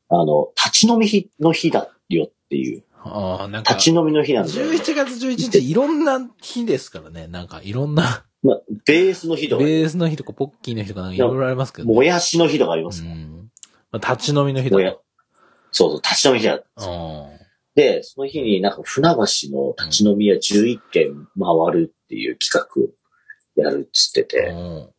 [0.08, 2.84] あの、立ち飲み日の日だよっていう。
[3.02, 4.52] ああ、なんか、立ち飲みの日なんで。
[4.52, 7.26] 11月11日いろんな日ですからね。
[7.26, 11.94] なんかいろんな、まあ、ベースの日とか、ベースの日とかポッキーの日とかなんかいろいろありますけど、ね。
[11.94, 13.02] もやしの日とかあります。
[13.02, 13.50] うん。
[13.90, 14.78] まあ、立ち飲みの日と。
[14.78, 16.62] そうそう、立ち飲み日だ。
[16.76, 17.28] あ
[17.74, 22.94] で、その日になんか船橋の立ち飲み屋11軒回るっていう企画を
[23.56, 24.24] やるっつってあ。
[24.24, 24.93] て、うん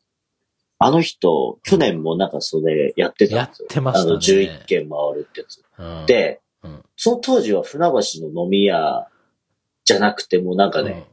[0.77, 3.67] あの人、去年もなんかそれやってたやっんですよ。
[3.69, 4.11] てましたね。
[4.11, 5.63] あの、11軒回るってやつ。
[5.77, 7.93] うん、で、うんその当時は船橋
[8.31, 9.07] の飲み屋
[9.83, 11.05] じゃなくてもうなんかね、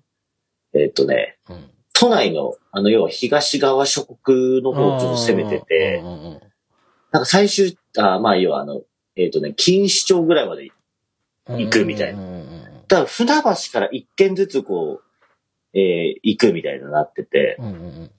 [0.75, 1.70] えっとね、うん、うん。
[1.92, 6.40] 都内の、あの、要は東側諸国の方をちょっと攻めててう、んうんうん
[7.12, 8.81] なんか最終、あまあ要はあの、
[9.16, 10.70] えっ、とね、錦糸町ぐらいまで
[11.46, 18.11] うん行くみたいなうんうんうんだから船橋から一軒ずつこう、えー行くみたいになってて、うんうん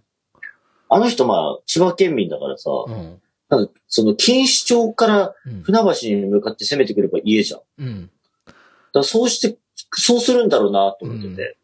[0.89, 3.19] あの人まあ、千葉県民だからさ、うんうん
[3.49, 7.61] なんかその錦糸町からうん船橋に向かって攻めてくれば家じゃん。
[7.77, 8.09] うん
[8.93, 9.57] らそうして、
[9.91, 11.57] そうするんだろうなと思ってて。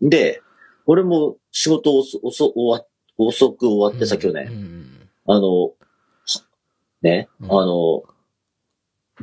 [0.00, 0.42] で、
[0.86, 2.86] 俺も仕事遅遅終わ
[3.18, 4.46] 遅く終わってさ、去うん年。
[4.46, 5.72] うんあの、は
[7.02, 8.04] ね、うんあの、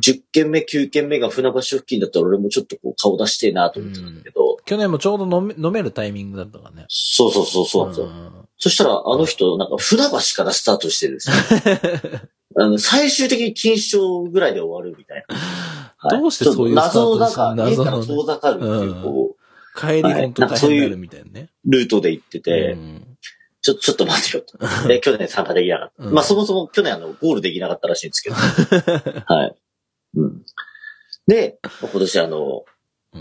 [0.01, 6.85] 10軒目、9軒目が船橋付近だったら俺もちょっとこう顔出してえなと思ってたんだけど、去年もちょうど飲め飲めるタイミングだったからね。
[6.89, 11.35] そうそうそうそうなんそしたら、あの人、なんか、船橋からスタートしてるんですよ。
[12.55, 15.35] あの、最終的に錦糸町ぐらいで終わるみたいな。
[15.35, 21.49] はいどうしてそういうスター謎の、なんトですか、家から遠ざかるっていう、こう、帰り本当大変になるみたいなね。
[21.65, 23.07] ルートで行ってて、うん
[23.63, 24.57] ちょ、ちょっと待ってよと。
[24.87, 26.03] で、去年参加できなかった。
[26.03, 28.35] うんまあ、そもそも去年あの、ゴールできなかったらしいんですけど。
[29.33, 29.55] はい。
[30.17, 30.45] うん。
[31.27, 32.63] で、今年あのうん、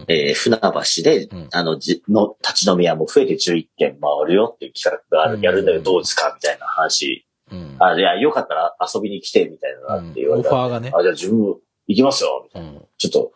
[0.09, 1.49] えー船橋で、うん。
[1.53, 5.41] あの、じ、の、立ち飲み屋も増えて11軒回るよっていう企画がある、うん。
[5.43, 7.27] やるんだけどどうですかみたいな話。
[7.51, 7.77] うん。
[7.79, 10.93] あ、いや、よかったら遊びに来て、みたいなって言わオれたら、ファーがね。
[10.95, 12.49] あ、じゃあ自分も行きますよ。
[12.55, 12.85] うん。
[12.99, 13.33] ちょっと、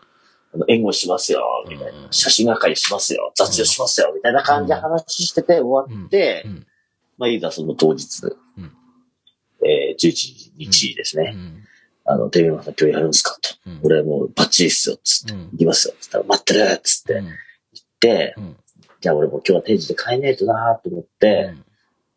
[0.55, 2.05] あの援護しますよ、みたいな。
[2.07, 2.13] うん。
[2.13, 6.67] 写真係しますよ、雑誌をしますよ、みたいな感じで話してて終わって、うん。
[7.19, 8.73] まあ、いざその当日、うん。
[9.65, 11.35] えー、11日ですね。
[12.07, 13.37] うんあの、デビューマンさん今日やるんすか？
[13.41, 13.51] と。
[13.67, 13.81] うん。
[13.83, 15.33] 俺もうバッチリっすよ、つって。
[15.33, 15.51] うん。
[15.53, 16.55] 行きますよ、つったら、待って。
[16.55, 17.15] るっつって。
[17.15, 17.29] うん。
[18.01, 18.57] で、うん
[18.99, 21.55] じゃあ俺も今日は定時で帰んねえとなと思って、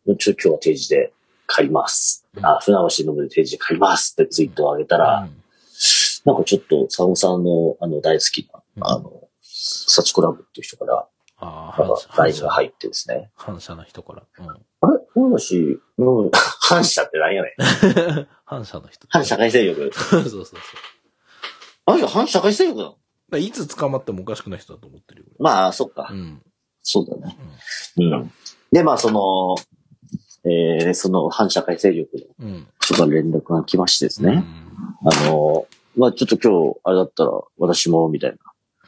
[0.06, 1.12] もうちょ、今日は定時で
[1.48, 2.26] 帰ります。
[2.38, 2.46] うん。
[2.46, 5.44] あ、船橋ので定時で帰りますってツイートを上げたら、うん。
[6.26, 8.88] なんかちょっと、佐野さんの、あの、大好きな、うん。
[8.88, 11.06] あの、サチコラブっていう人から、
[11.42, 13.32] ああ、反射が入ってですね。
[13.36, 14.24] 反射の人から。
[14.40, 14.50] うん
[14.82, 15.36] あれ船
[15.98, 16.30] 橋の、
[16.62, 18.28] 反社って何やねん。
[18.46, 19.08] 反射の人。
[19.10, 19.92] 反社会勢力。
[19.94, 20.60] そうそうそう。
[21.86, 22.90] あの人反社会勢力なの？
[22.92, 23.00] だか
[23.32, 25.28] らいつ捕まってもおかしくない人だと思ってるよ。
[25.40, 26.08] まあ、そっか。
[26.10, 26.42] 俺うん。
[26.82, 27.38] そうだね。
[27.98, 28.32] うん。
[28.72, 29.56] で、まあ、その、
[30.46, 32.68] えー、その反社会勢力のうん。
[32.80, 34.46] 人から連絡が来ましてですね。
[35.04, 35.12] うん。
[35.12, 38.38] あの、まあ、ちょっと今日、あれだったら、私も、みたいな。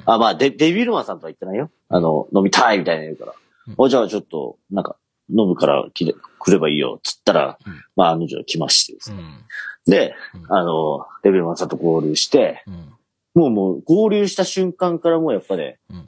[0.06, 1.70] あ、まあ、デ、デビルマンさんとは言ってないよ。
[1.90, 3.34] あの、飲みたいみたいな言うから。
[3.68, 4.98] うんお、じゃあちょっと、なんか、
[5.30, 9.18] 飲むから来れ来ればいいよ、つったら、うんまあ、あの女来ましてですね。
[9.20, 9.46] うん。
[9.86, 12.94] で、うんあの、デビルマンさんと合流して、うん。
[13.34, 15.96] もうもう合流した瞬間からもうやっぱね、うん。
[15.98, 16.06] も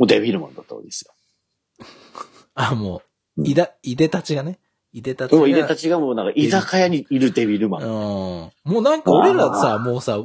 [0.00, 1.86] うデビルマンだったわけですよ。
[2.54, 3.02] あ、も
[3.36, 4.58] う、うんいだ、いでたちがね。
[4.92, 5.48] いでたちが。
[5.48, 7.82] いでたちがもうなんか居酒屋にいるデビルマン。
[7.82, 7.90] うん。
[7.90, 10.22] もうなんか俺らさ、もうさ、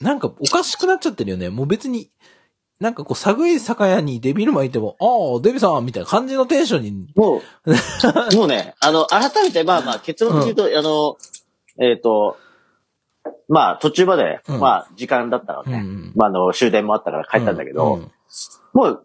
[0.00, 1.50] なんかおかしくなっちゃってるよね。
[1.50, 2.10] もう別に、
[2.80, 7.72] なんかこう、寒い酒屋にデビルマンいても、ああ、デビさんみたいな感じのテンションに、もう、
[8.36, 11.16] もうね、あの、改めて、まあまあ、結論で言うと、あの、
[11.80, 12.36] えっ、と、
[13.48, 15.78] まあ、途中まで、うんまあ、時間だったからね。
[15.78, 18.12] うんまあ、あの、終電もあったから帰ったんだけど、うん
[18.74, 19.02] もう、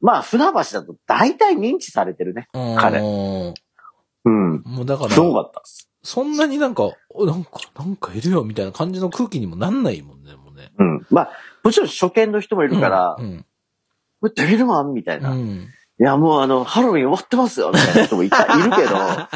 [0.00, 2.48] まあ、船橋だと大体認知されてるね。
[2.54, 3.54] うん彼も
[4.24, 4.64] うん。
[4.80, 5.62] うだからす、ごかった。
[6.02, 10.72] そんなになんか、おなんか、なんかいるよみたいな感じの空気にもなんないもんね、もうね。
[10.78, 11.06] うん。
[11.10, 11.30] まあ、
[11.62, 13.44] もちろん初見の人もいるから、うん。
[14.20, 14.94] これデビルマン？
[14.94, 15.30] みたいな。
[15.30, 15.68] いうん。
[15.98, 19.28] や、もうあの、ハロウィン終わってますよみたいな人もいた、 いるけど、あ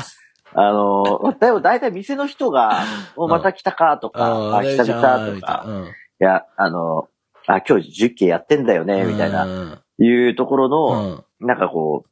[0.72, 2.80] の、でも大体店の人が、
[3.16, 5.84] おまた来たかとか、ああ、久々とか、うん。
[5.84, 7.08] いや、あの、
[7.46, 9.82] あ、今日10期やってんだよね、みたいな、な。
[9.98, 11.00] いうところうの、
[11.44, 11.46] ん。
[11.46, 12.04] なんかこ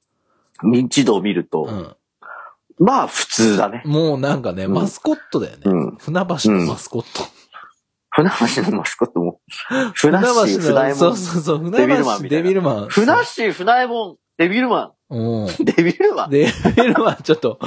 [0.63, 1.97] う、認知度を見ると、うん。
[2.79, 3.83] まあ普通だね。
[3.85, 5.63] もうなんかね、うんマスコットだよね。
[5.65, 7.34] うん船橋のマスコット。
[8.17, 9.41] 船橋のマスコットも、
[9.95, 12.89] 船橋、船の、江門、そうそうそう、船デビルマン橋、みたいなデビルマン。
[12.89, 15.45] 船橋、船江門、デビルマうん。
[15.47, 16.31] ン、 デビルマン。
[16.31, 16.47] デ
[16.77, 17.59] ビルマンちょっと、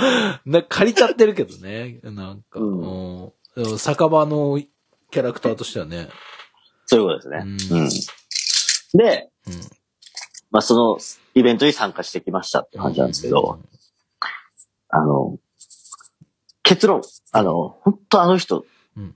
[0.46, 2.00] な借りちゃってるけどね。
[2.04, 4.62] なんか、うん酒場の
[5.12, 6.10] キャラクターとしてはね。
[6.86, 7.58] そういうことですね。
[7.72, 7.90] うんうん。
[8.94, 9.54] で、うん。
[10.52, 10.98] まあその
[11.34, 13.60] イベントに参加してきましたって感じなんですけど、
[14.90, 15.38] あの、
[16.64, 19.16] 結論、あの、本当あの人、うん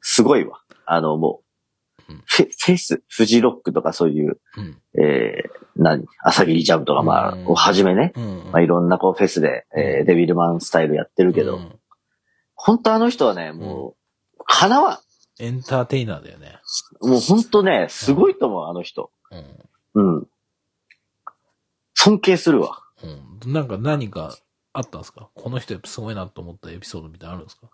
[0.00, 0.61] すごいわ。
[0.94, 1.42] あの、も
[2.08, 5.02] ううん、フェス、フジロックとかそういう、うん。
[5.02, 6.04] えー、何？
[6.22, 8.50] 朝霧ジャムとか、まあ、うんこうはじめね、うん。
[8.52, 11.78] まあ、いろんなこうフェスで、えーデビルマンスタイルやってるけど、うん
[12.54, 13.96] 本当あの人はね、も
[14.38, 15.00] う、かなわ
[15.40, 16.60] エンターテイナーだよね。
[17.04, 17.08] ん。
[17.08, 19.10] もう本当ね、すごいと思う、あの人。
[19.94, 20.16] うん。
[20.16, 20.28] うん。
[21.94, 22.78] 尊敬するわ。
[23.02, 23.52] うん。
[23.52, 24.36] なんか何か
[24.72, 25.28] あったんですか？
[25.34, 27.66] この人やっぱすごいなと思ったエピソードみたいなのあるんですか？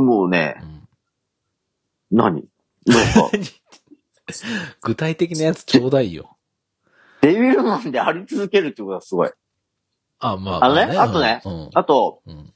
[0.00, 0.87] もうねう、ん。
[2.10, 2.48] 何？
[2.86, 3.30] なんか、
[4.82, 6.36] 具体的なやつちょうだいよ。
[7.20, 9.30] デビルマンであり続けるってことがすごい。
[10.20, 10.64] あ、まあ。
[10.64, 11.70] あのねまあとねうん。
[11.74, 12.52] あと、うん。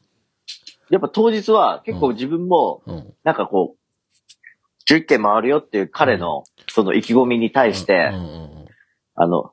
[0.90, 3.14] やっぱ当日は結構自分も、うん。
[3.24, 8.10] なんかこう、11件回るよっていう彼の、その意気込みに対して、
[9.14, 9.52] あの、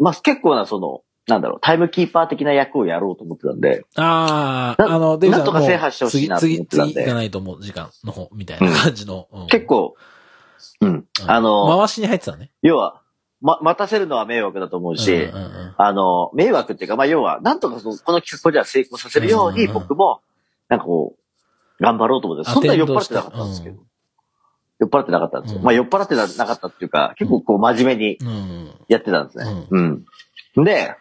[0.00, 9.28] まあ、結構なその、なんだろう、タイムキーパー的な役をやろうと思ってたんで、ああ、なあの、デビさんなんとか制覇してほしいなと思ってたんで次、次、次行かないと思う時間の方、みたいな感じの。
[9.32, 9.96] うん結、構、
[10.80, 12.50] うん、うんあの、回しに入ってたね。
[12.60, 13.00] 要は、
[13.40, 20.20] ま、待たせるのは迷惑だと思うし、うんうんうんあの、迷惑っていうか、まあ、要は、なんとかそのこの企画をじゃあ成功させるように、うんうんうん僕も、
[20.68, 23.76] なんかこう、頑張ろうと思って、そんな酔っ払ってなかったんですけど。
[24.80, 25.58] 酔っ払ってなかったんですよ。
[25.58, 28.70] うんまあ、酔っ払ってなかったっていうか、結構こう、真面目にうんうん。
[28.88, 29.44] やってたんですね。
[29.70, 30.04] うん。
[30.64, 30.96] で、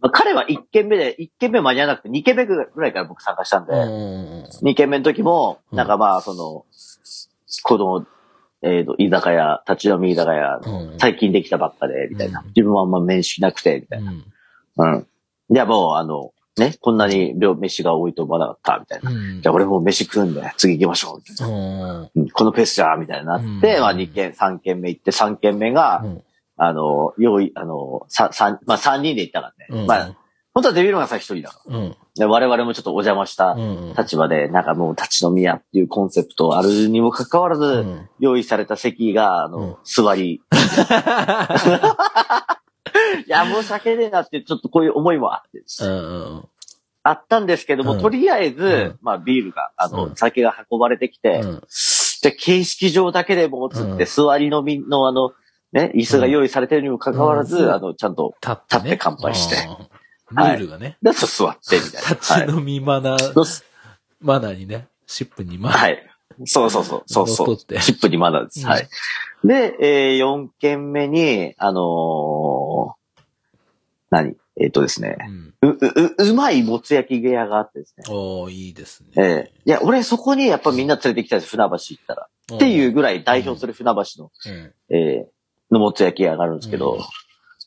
[0.00, 6.64] まあ、彼は1件目で、1件目間に合わなくて、2件目ぐらいから僕参加したんで、うんうんうん2件目の時も、うんなんかまあ、その、
[7.64, 8.06] この、
[8.62, 10.60] えっ、と、居酒屋、立ち飲み居酒屋。
[10.98, 12.40] 最近できたばっかで、みたいな。
[12.40, 14.12] うん自分はあんま面識なくて、みたいな。
[14.12, 14.24] うん
[14.78, 15.06] うん。
[15.50, 19.10] じゃあもう、あの、ね、こんなに量、飯が多いと思わなかった、みたいな。
[19.10, 19.42] うん。
[19.42, 22.10] じゃあ俺もう飯食うんで、次行きましょう、みたいな。
[22.32, 26.22] このペースじゃ、みたいになって、うんまあ2件、3件目行って、3件目が、うん
[26.58, 29.82] あの、用意、あの、さ、三、まあ3人で行ったからね。
[29.82, 29.86] うん。
[29.86, 30.16] まあ、
[30.54, 31.90] 本当はデビルマンさん一人だかうん。
[31.90, 31.96] ら。
[32.16, 33.94] で我々もちょっとお邪魔したうん。
[33.96, 40.42] 立場で、なんかもう立ち飲み屋っていうコンセプトあるにもかかわらず、うん用意された席が、あの、うん座り。
[43.26, 46.48] いや、申し訳ねえなって、ちょっとこういう思いもあって、うんうん
[47.04, 51.62] あったんですけども、うんとりあえず、うんまあビールが、あの、うん酒が運ばれてきて、うん。
[52.22, 55.30] で、形式上だけでもつって、うん座り飲みのあの、
[55.72, 59.56] ね、椅子が用意されてるにもかかわらず、うんあの、ちゃんと、立って乾杯して
[60.30, 60.36] うん。
[60.36, 60.96] ルールがね。
[61.02, 62.08] だと座って、みたいな。
[62.10, 63.64] 立ち飲みマナー、そうっす
[64.20, 65.78] マナーにね、シップにマナー。
[65.78, 66.06] はい。
[66.44, 67.02] そうそうそう。
[67.06, 67.46] そうそう。
[67.48, 68.60] 乗っ取ってチップにまだです。
[68.60, 68.88] うんはい。
[69.44, 72.98] で、えー、4件目に、あのー
[74.10, 74.36] 何？
[74.60, 75.16] えっ、とですね、
[75.62, 75.70] うん。
[75.70, 78.04] う、う、う、うまいもつ焼き屋があってですね。
[78.08, 79.08] おー、いいですね。
[79.16, 82.28] ええいや、俺そこにやっぱみんな連れてきたんです、船橋行ったら。
[82.56, 84.30] っていううぐらい代表する船橋の、ん。
[84.48, 84.96] うん。
[84.96, 85.37] えー
[85.70, 87.00] のもつ焼き屋があるんですけど、うん。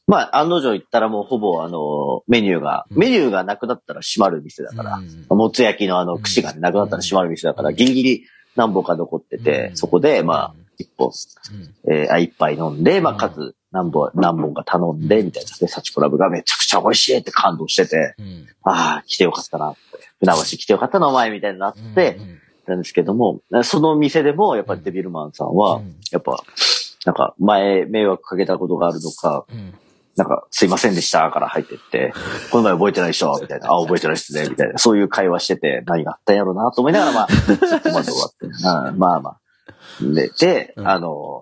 [0.08, 2.98] まあ、案の定行ったらもうほぼあの、メニューが、うん。
[2.98, 5.38] メニューがなくなったら閉まる店だから、うん。
[5.38, 7.76] もつ焼きのあの、串がねなくなったら閉まる店だから、うん。
[7.76, 8.24] ギリギリ
[8.56, 9.78] 何本か残ってて、うん。
[9.78, 11.12] そこで、まあ、一本、
[11.88, 11.94] うん。
[11.94, 15.58] えーあ一杯飲んで、まあ、うんかつ、何本、何本か頼んで、みたいな。
[15.58, 18.48] で、サチコラブがめちゃくちゃ美味しいって感動してて、うん。
[18.64, 19.80] ああ、来てよかったなって。
[20.20, 25.96] 船橋来てよかったな、お前、みたいになって、うん、なんですけども、その店でも、やっぱりデビルマンさんは、うん。
[26.12, 26.44] やっぱ、
[27.06, 29.74] なんか、前、迷惑かけたことがあるのか、うん。
[30.18, 32.14] なんか、すいませんでしたから入ってって、
[32.52, 33.68] この前覚えてないでしょみたいな。
[33.74, 34.78] あ、覚えてないっすねみたいな。
[34.78, 38.46] そういう会話してて、何があったんやろうなと思いながら、まあ、そこまで終わって。
[38.46, 39.40] うんまあまあ。
[40.02, 41.42] で、で、うんあの、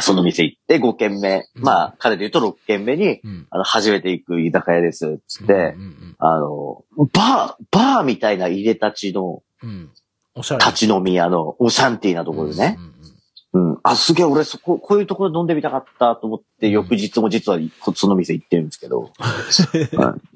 [0.00, 1.46] その店行って5軒目。
[1.56, 3.46] うんまあ、彼で言うと6軒目に、うん。
[3.50, 5.20] あの、初めて行く居酒屋です。
[5.28, 9.90] つって、うんうんあの、バー、バーみたいな入れたちの、うん。
[10.36, 12.76] 立ち飲み屋の、オシャンティーなところでね。
[12.78, 12.93] うんうん
[13.54, 13.78] うん。
[13.84, 17.58] あ、すげえ、俺そこ、こういうところで飲んでみたかったと思って、うん翌日も実は
[17.94, 19.10] その店行ってるんですけど。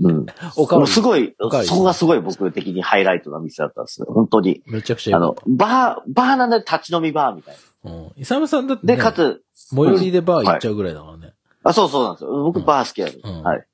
[0.01, 0.13] うん。
[0.13, 0.27] うん。
[0.57, 4.07] おかもうすごいそこがすごい僕的にハイライトな店だったんですよ。
[4.11, 4.63] 本当に。
[4.67, 7.93] めちゃくちゃあの、バー、バーなんだよ立ち飲みバーみたいな。
[7.93, 8.13] うん。
[8.17, 11.33] イサムさんだって、で、ね、かつ、最寄りでバー行っちゃうぐらいだからね。
[11.65, 12.31] あ、そうそうなんですよ。
[12.45, 13.39] 僕うんバー好きなの。
[13.39, 13.67] うんはい。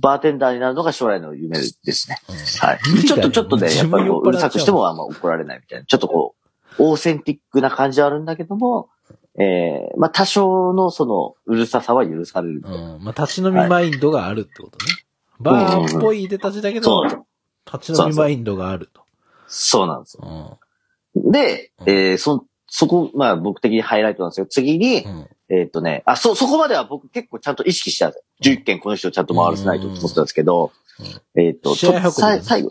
[0.00, 2.18] バーテンダーになるのが将来の夢ですね。
[2.28, 3.04] うんはい。
[3.06, 5.86] ちょっと、ちょっとね、やっぱりこううるさくしてもあんま怒られないみたいな。
[5.86, 6.43] ちょっとこう、
[6.78, 8.88] オーセンティックな感じはあるんだけども、
[9.38, 12.62] えー、まあ多少のその、うるささは許される。
[12.64, 13.04] うん。
[13.04, 14.92] まあ、立ち飲みマインドがあるってことね。
[15.40, 17.26] バーっぽいいでたちだけど、そう。
[17.72, 19.02] 立ち飲みマインドがあると。
[19.48, 20.58] そうなんですよ。
[21.16, 21.32] うん。
[21.32, 24.46] で、うんえー、そ、そこ、まあ僕的にハイライトなんですよ。
[24.46, 25.28] 次に、うん。
[25.50, 28.54] えーっとね、あ、そ、そこまでは僕結構ちゃんと意識したんですよ。
[28.54, 30.72] 11件この人をちゃんと回らせないと思ってたんですけど、
[31.34, 32.70] えーっと、最後、う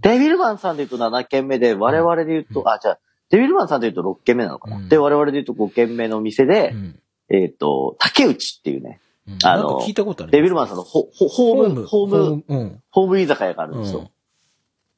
[0.00, 2.98] デビルマンさんで言うと7件目で、我々で言うと、うんあ、じゃあ、
[3.30, 4.76] デビルマンさんで言うと6件目なのかな。
[4.76, 7.00] うんで、我々で言うと5件目の店でう、ん。
[7.30, 10.32] えーっと、竹内っていうね、うんあの聞いたことある。
[10.32, 12.82] デビルマンさんのホホホーム、ホーム、うん。
[12.90, 14.00] ホーム居酒屋があるんですよ。
[14.00, 14.08] うん。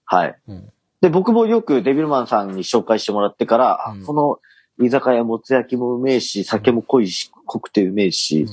[0.04, 0.38] はい。
[0.48, 0.72] うん。
[1.02, 4.38] で、僕もよくデビルマンさんに紹介してもらってから、この
[4.84, 8.46] 居酒屋もつ焼きもうめえし、酒も濃いし、濃くてうめえし、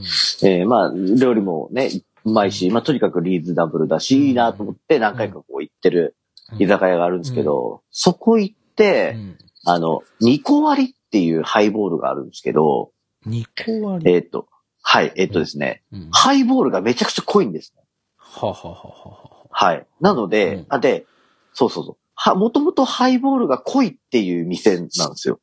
[0.43, 1.89] えーまあ、料理もね、
[2.25, 6.15] うまいし、まあ、とにかくリーズナブルだし、いいなと思って何回かこう行ってる
[6.57, 9.37] 居酒屋があるんですけど、そこ行って、うん。
[9.65, 12.91] あの、ニコ割りっていうハイボールがあるんですけど、
[13.26, 14.13] ニコ割り？
[14.13, 14.48] えっ、と、
[14.82, 16.10] はい、えっ、とですね、うん。
[16.12, 17.84] ハイボールがめちゃくちゃ濃いんですね。
[18.17, 19.48] ははははは。
[19.52, 19.86] はい。
[20.00, 21.06] なので、うんあ、で、
[21.54, 21.98] そうそうそう。
[22.15, 25.39] は、もともとハイボールが濃いっていう店なんですよ。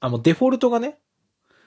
[0.00, 0.98] あ、もうデフォルトがね？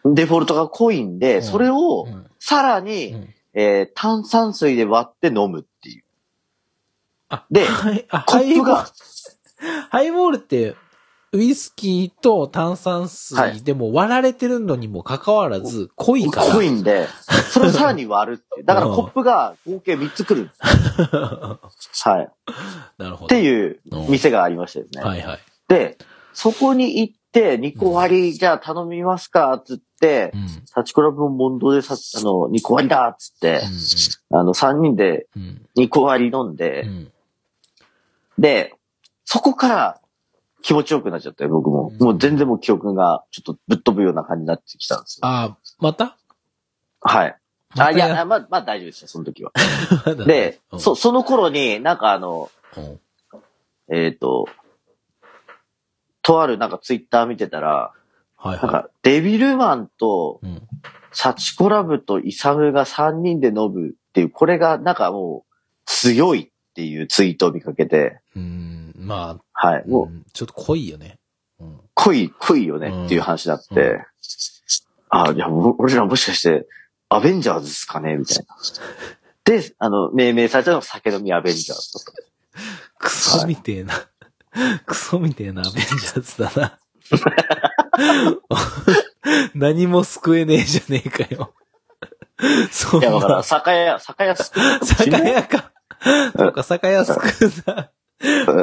[0.06, 2.26] デフォルトが濃いんで、うんそれをうん。
[2.40, 6.04] さらに、うんえー炭酸水で割って飲むっていう。
[7.30, 8.88] あ、ではい、あ、コップが、
[9.90, 10.76] ハイボールって、
[11.32, 16.54] ウイスキーと炭酸水でも割られてるのにもかかわらず、濃いから。
[16.54, 17.08] 濃いんで、
[17.52, 18.63] それをさらに割るって。
[18.63, 20.50] だからうんコップが合計3つ来る。
[20.60, 22.24] はい。
[22.24, 22.28] っ
[22.98, 23.28] なるほど。
[23.28, 25.02] ていう店がありましてですね。
[25.04, 25.39] はいはい。
[25.68, 25.98] で、
[26.34, 30.42] そこに行って、2個割り、じゃあ頼みますか、つってう、ん。
[30.46, 33.62] 立ちコラボも問答でさ、あの、2個割りだっつって、
[34.32, 35.44] あの、3人でうん。
[35.44, 35.84] うん。
[35.84, 37.12] 2個割り飲んうで、ん。
[38.39, 38.74] で、
[39.26, 40.02] そこから
[40.62, 41.91] 気持ちよくなっちゃって、僕も。
[41.93, 45.28] うんもう全然もう記憶がちょっとぶっ飛ぶような感じになってきたんですよ。
[45.28, 46.17] あ、また？
[47.02, 47.38] はい。
[47.78, 49.52] あ、いや、まあ、まあ大丈夫ですよ、その時は。
[50.26, 53.00] で、うんそ、その頃に、なんかあの、うん
[53.91, 54.48] えっ、と、
[56.22, 57.93] とあるなんかツイッター見てたら、
[58.43, 60.48] なんはいはかデビルマンとい。
[60.48, 60.62] うん。
[61.12, 65.54] サチコラブとイサムが3人で飲むっていう、これがなんかもう
[65.86, 68.94] 強いっていうツイートを見かけて、うん。
[68.98, 69.84] まはい。
[69.86, 71.20] あ、もううんちょっと濃いよね。
[71.60, 71.80] うん。
[71.94, 74.06] 濃い、濃いよねっていう話になって、うん
[75.12, 76.68] あ、いや、も俺らもしかして
[77.10, 78.46] アベンジャーズですかねみたいな。
[79.44, 82.13] で、あの、命名されたのが酒飲みアベンジャーズだった。
[83.00, 83.96] クソみてえな。
[84.86, 86.80] クソみてえなアベンジャーズだな。
[89.56, 91.56] 何も救えねえじゃねえかよ。
[92.72, 95.12] そんいや、だから、な、酒屋、酒屋救うかもし酒。
[95.12, 95.72] 屋か。
[96.38, 97.92] そうか、酒屋救うな。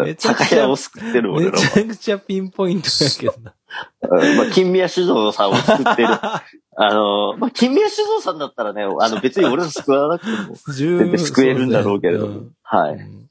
[0.05, 1.67] めちゃくちゃ酒屋を救ってる俺めらは。
[1.67, 3.55] ちゃくちゃピンポイントやけどな。
[4.03, 6.09] うんまあ、金宮酒造さんを救ってる。
[6.79, 12.33] あの、まあ、金宮酒造さんだったらね、あの、別に俺ら救わなくても、十全然救えるんだろうけれども。
[12.35, 12.95] うんはい。
[12.95, 13.27] うん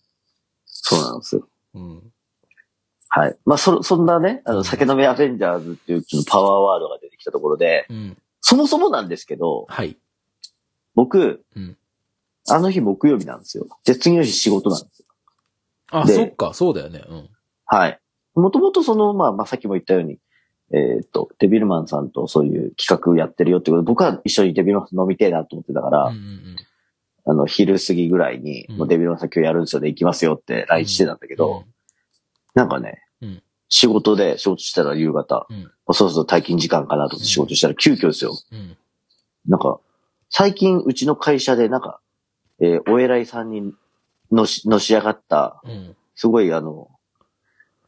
[0.88, 1.48] そうなんですよ。
[1.74, 2.12] うん。
[3.10, 3.36] はい。
[3.46, 8.18] まあ、そ、そんなね、あの、酒飲みアベンジャーズっていうパワーワードが出てきたところで、うん。
[8.42, 9.98] そもそもなんですけど、はい。
[10.94, 11.78] 僕、うん
[12.50, 13.68] あの日木曜日なんですよ。
[13.86, 15.06] で、次の日仕事なんですよ。
[15.92, 17.04] あ、でそっか、そうだよね。
[17.08, 17.30] うん。
[17.66, 18.00] はい。
[18.36, 20.20] もともとその、まあ、まあ、さっきも言ったように、
[20.72, 26.56] えーっと、デビルマンさんとそういう企画やってるよってことで、僕は一緒にデビルマンさん飲みてえなと思ってたから、うんうん
[27.28, 31.64] あの、昼過ぎぐらいに、うんもうデビルマンさん今日やるんですよね、行きますよって LINE してたんだけど、
[32.54, 35.48] なんかね、うん仕事で、仕事したら夕方、
[35.88, 38.38] うそろそろ退勤時間かなと思って仕事したら急遽ですよ。
[38.52, 38.58] うん。
[38.60, 38.78] うん。
[39.48, 39.80] なんか、
[40.30, 42.00] 最近うちの会社でなんか、
[42.60, 43.74] えーお偉いさんに
[44.32, 45.96] のし、のし上がった、うん。
[46.16, 46.90] すごいあの、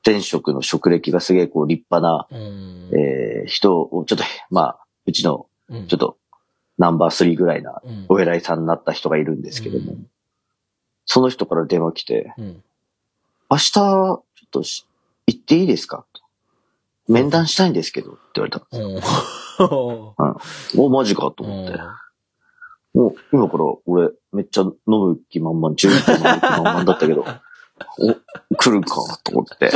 [0.05, 2.89] 前職の職歴がすげえこう立派な、うん。
[2.93, 6.17] えー人を、ちょっと、まあ、うちの、うんちょっと、
[6.77, 10.07] ナンバー3ぐらいな、うんお偉いさんになった人がいるんですけども、うん
[11.09, 12.63] その人から電話来て、うん。
[13.49, 14.85] 明日、ちょっとし、
[15.25, 16.05] 行っていいですか？
[16.11, 16.21] と
[17.07, 18.61] 面談したいんですけど、って言われた。
[18.71, 18.77] う
[20.77, 20.83] ん。
[20.83, 21.79] お、マジかと思って。
[22.97, 27.23] もう、今から俺、めっちゃ飲む気満々、11分飲む気満々だったけど、
[28.49, 29.71] お、来るかと思って。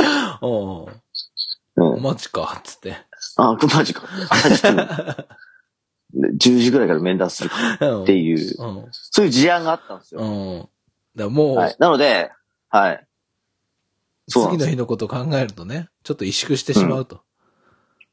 [1.76, 1.94] うん。
[1.94, 2.02] うん。
[2.02, 2.96] マジか、つって。
[3.36, 4.02] あ、マジか。
[4.28, 5.26] 朝に来る。
[6.14, 8.88] で10時ぐらいから面談するかっっていう、うん。
[8.90, 10.20] そういう事案があったんですよ。
[10.20, 10.58] うん。
[10.58, 10.68] だか
[11.16, 11.76] らもう、はい。
[11.78, 12.32] なので、
[12.68, 13.06] はい。
[14.28, 17.22] そうなんです次の日のことを考えるとね、ちょっと萎縮してしまうと。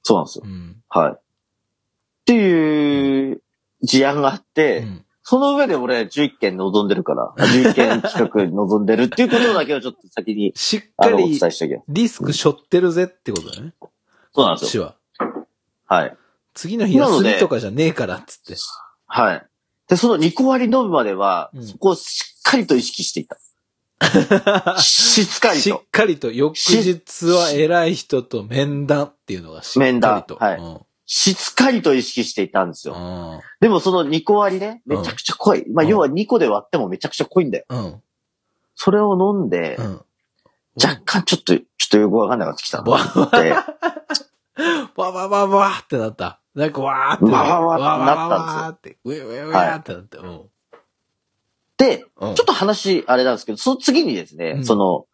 [0.03, 0.47] そうなんですよう。
[0.47, 0.83] ん。
[0.87, 1.11] はい。
[1.13, 1.21] っ
[2.25, 3.41] ていう
[3.81, 5.05] 事案があって、うん。
[5.29, 11.85] その上で俺11件望んでるから、11件企画望んでるっていうことだけをちょっと先に、しっかり伝えしておきます。
[11.87, 13.75] リスク背負ってるぜってことだね。
[14.33, 14.95] そうなんですよ。
[15.19, 15.45] は。
[15.85, 16.17] はい。
[16.55, 18.55] 次の日休みとかじゃねえから、っつって。
[19.05, 19.45] はい。
[19.87, 23.37] で、その2個割り飲むまでは、うんそこをしっかりと意識していた。
[24.79, 25.83] しっかり しっと。
[25.91, 30.37] かりと、翌日は偉い人と面談っていうのがしっかり面談と。
[30.37, 32.93] はいうんしっかりと意識していたんですよ。
[32.93, 33.39] うん。
[33.61, 35.65] でもその2個割りね、めちゃくちゃ濃い。
[35.67, 37.65] まあ、うん要は2個で割ってもめちゃくちゃ濃いんだよ。
[37.67, 38.03] うん。
[38.75, 40.01] それを飲んで、うん。
[40.79, 43.51] 若干ちょっと、ちょっとよくわかんなくなってきたなと思って、
[44.95, 46.41] わわわわーってなった。
[46.53, 47.25] なんかわーって。
[47.25, 48.97] わわわってなったんですよわわーって。
[49.03, 50.17] うえうえうえってなって。
[50.17, 50.41] うん。
[51.77, 55.07] で、うんちょっと話、あれなんですけど、その次にですね、うんその、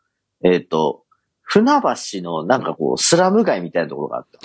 [0.44, 1.06] えっ、と、
[1.42, 4.40] 船橋のなんかこう、スラム街みたいなところがあって、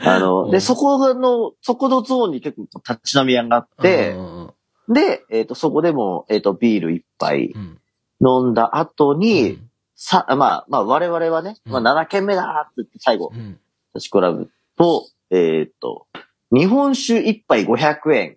[0.00, 4.52] あの、うんで、そこの、そこのゾーンに結構立ち飲み屋があってう、ん
[4.88, 7.78] で、えっ、と、そこでも、えっ、と、ビール一杯うん
[8.20, 13.58] 飲んだ後うに、んさ、まあ、まあ、我々はね、まあ、うん7軒目だって言って最後、うん。
[13.94, 16.06] 立ちコラブと、えっ、と、
[16.50, 18.36] 日本酒一杯500円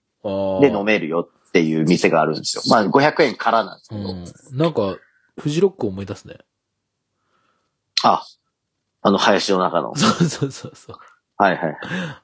[0.60, 2.64] で飲めるよっていう店があるんですよ。
[2.70, 4.02] まあ、500円からなんですけど。
[4.02, 4.58] うん。
[4.58, 4.98] なんか、
[5.40, 6.38] フジロック思い出すね。
[8.04, 8.24] あ、
[9.02, 9.96] あの、林の中の。
[9.96, 10.98] そうそうそうそう。
[11.42, 11.78] はいはい。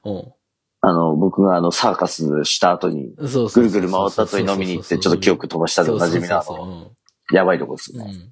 [0.04, 0.32] うん。
[0.80, 6.90] あの、僕があの、サーカスした後に、そうそうそうぐるぐる回った後に飲みに行って、ちょっと記憶飛ばしたでおなじみのあそうそうの、
[7.32, 8.30] やばいとこですね。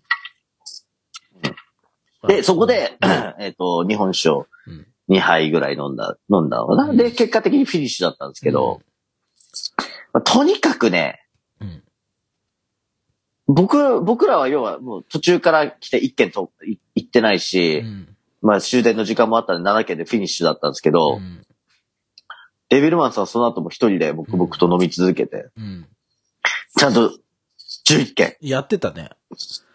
[2.29, 2.97] で、そこで、
[3.41, 6.85] えっと、日本酒をうん2杯ぐらい飲んだ、飲んだのかな。
[6.91, 8.81] うんで、結果的にフィニッシュだったんですけど、、
[10.13, 11.25] まあとにかくね、
[11.61, 11.83] うん。
[13.47, 18.16] 僕、僕らは要はもう途中から来て1軒とい行ってないし、うん。
[18.43, 21.43] まあ終電の時間もあったんで7軒でフィニッシュだったんですけど、うん。
[22.69, 25.87] デビルマンさんはその後も一人で僕々と飲み続けて、うん。
[26.77, 27.17] ちゃんと
[27.87, 29.11] 11軒やってたね。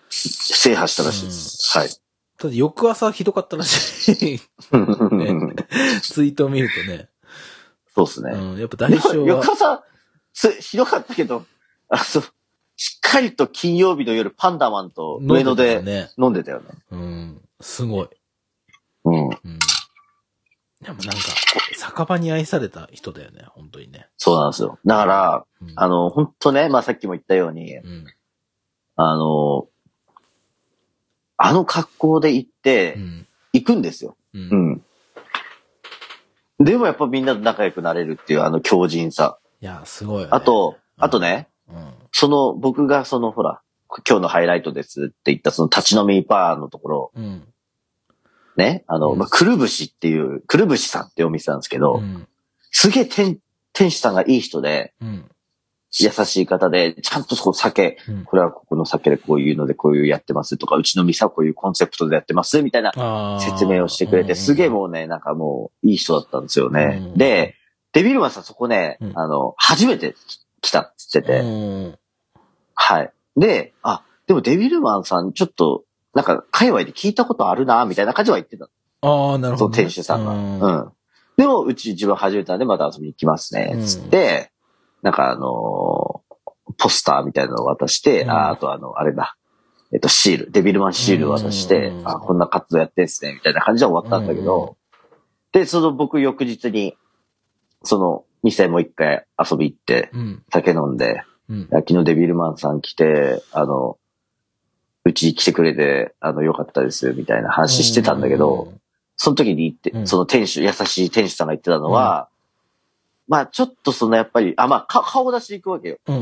[0.10, 1.78] 制覇したらしいです。
[1.78, 1.90] はい。
[2.38, 4.40] ただ翌朝ひどかったらしい。
[6.02, 7.08] ツイートを見るとね。
[7.96, 8.32] そうですね。
[8.32, 8.60] うん。
[8.60, 9.28] やっぱ代償は。
[9.28, 9.84] 翌朝、
[10.34, 11.46] すひどかったけど、
[11.90, 12.24] あ、そう、
[12.76, 16.10] しっかりと金曜日の夜パンダマンと上野でね。
[16.18, 16.70] 飲んでたよね。
[16.92, 17.42] うん。
[17.60, 18.08] すごい。
[19.06, 19.30] うん。
[19.30, 19.60] うん。
[20.82, 21.20] でもなんか、
[21.76, 24.08] 酒場に愛された人だよね、本当にね。
[24.18, 24.80] そうなんですよ。
[24.86, 28.06] だから、うん、あの、本当ね、まあさっきも言ったように、うん。
[28.96, 29.68] あの、
[31.38, 33.28] あの格好で行ってう、ん。
[33.54, 34.16] 行くんですよ。
[34.34, 34.38] う。
[34.38, 34.82] うんん。
[36.60, 39.40] でもやっぱみんなと仲良くなれるっていうあの強靭さ。
[39.62, 40.30] いや、すごいよね。
[40.32, 41.94] あと、うんあとね、うん。
[42.12, 43.62] その僕がそのほら、
[44.08, 47.48] 今日のハイライトですって言ったその立ち飲みバーのところ、うん。
[48.62, 52.28] ね、あの、うんまあ、くるぶしっていう、くるぶしさんってお店なんですけど、うん。
[52.72, 53.40] すげえ店、
[53.74, 55.30] 店主さんがいい人で、うん。
[56.00, 67.00] 優しい方で、ちゃんとこう酒、うんこれはここの酒でこういうのでこういうやってますとか、うちの店はこういうコンセプトでやってますみたいな説明をしてくれて、すげえうもうね、なんかもういい人だったんですよね。
[67.02, 67.56] うんで、
[67.92, 70.16] デビルマンさんそこね、うんあの、初めて
[70.62, 72.00] 来たって言ってて、ん。
[72.74, 73.12] はい。
[73.36, 75.84] で、あ、でもデビルマンさんちょっと、
[76.14, 78.70] なんか、界隈で聞いたことあるな、みたいな感じは言ってた。
[79.02, 80.32] ああ、なるほど、その店主さんが。
[80.34, 80.92] うん。
[81.38, 84.52] でも、うち自分初めてなんでまた遊びに行きますね、つって、
[85.02, 86.32] なんかあのー
[86.78, 89.36] ポスターみたいなのを渡して、うんああとあの、あれだ。
[89.94, 94.78] えっと、シール、デビルマンシールを渡して、うんあこんな活動やってんすね、みたいな感じで終わったんだけど、
[95.52, 96.96] で、その僕翌日に、
[97.84, 100.44] その、店もう一回遊び行って、うん。
[100.52, 101.68] 酒飲んで、うん。
[101.70, 103.98] 昨日デビルマンさん来て、あの、
[105.04, 108.74] うちに来てくれて、あの、よかったです、みたいな話してたんだけど、
[109.16, 112.28] その時に言って、うんその店主、優しい店主さんが言ってたのは、
[113.28, 115.98] まあちょっとそのやっぱり、あ、まあか顔出し行くわけよ。
[116.08, 116.16] うん。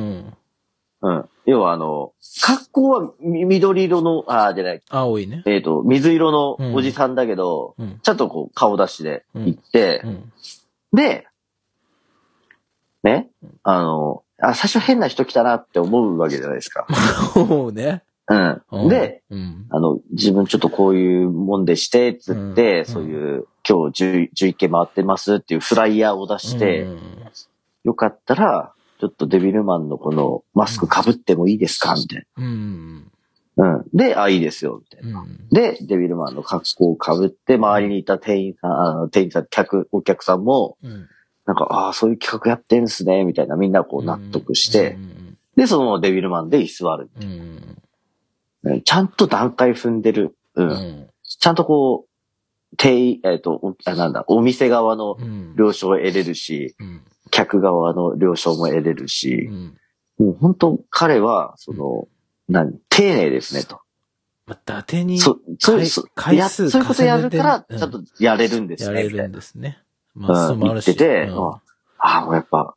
[1.02, 1.16] うん。
[1.16, 1.30] うん。
[1.46, 5.44] 要はあの、格好はみ緑色の、あ、じゃない、青いね。
[5.46, 8.00] えっ、と、水色のおじさんだけど、うん。
[8.04, 10.34] ちゃんとこう顔出しで行って、うん。
[10.94, 11.28] で、
[13.04, 13.30] ね、
[13.64, 16.86] あの、あ、最初変な人来たなって思うわけじゃないですか。
[17.36, 18.04] 思うね。
[18.30, 18.62] うん。
[18.72, 19.66] うんで、、うん。
[19.70, 27.00] あの、自分ちょっとこういうもんでして、つって、うんそういう、今日10 11件回ってますっていうフライヤーを出して、うん
[27.86, 31.96] よかったら、ちょっとデビルマンのこのマスク被ってもいいですか？
[31.96, 33.10] みたいうん。
[33.56, 33.76] な。
[33.78, 33.86] うん。
[33.94, 35.22] で、あ、いいですよ、みたいな。
[35.22, 35.48] うん。
[35.50, 41.08] で、デビルマンの格好を被って、周りにいた店員さん、あの、店員さん、客、お客さんも、うん。
[41.46, 45.38] なんか、ああ、そういう企画やってんすね、みたいな、みんなこう納得して、うん。
[45.56, 47.10] で、そのデビルマンで居座る。
[47.22, 47.78] うん。
[48.64, 50.36] うんちゃんと段階踏んでる。
[50.56, 50.64] う。
[50.64, 51.10] うんん。
[51.24, 55.56] ちゃんとこう、店員、えっ、と、おあなんだ、お店側のうん。
[55.56, 57.02] 了承を得れるし、うん。
[57.32, 59.78] 客側の了承も得れるしう、ん。
[60.18, 62.08] もう本当彼は、その、
[62.48, 63.80] 何、丁寧ですね、と。
[64.46, 69.32] まあ、伊達にそ、そういう、回そういうことやるから、ちゃんとやれるんですね、やれるん。
[69.32, 69.80] ですね。
[70.16, 70.86] まあ、そうもあるし。
[70.88, 71.60] 言っててうん
[72.02, 72.76] ああ、もうやっぱ、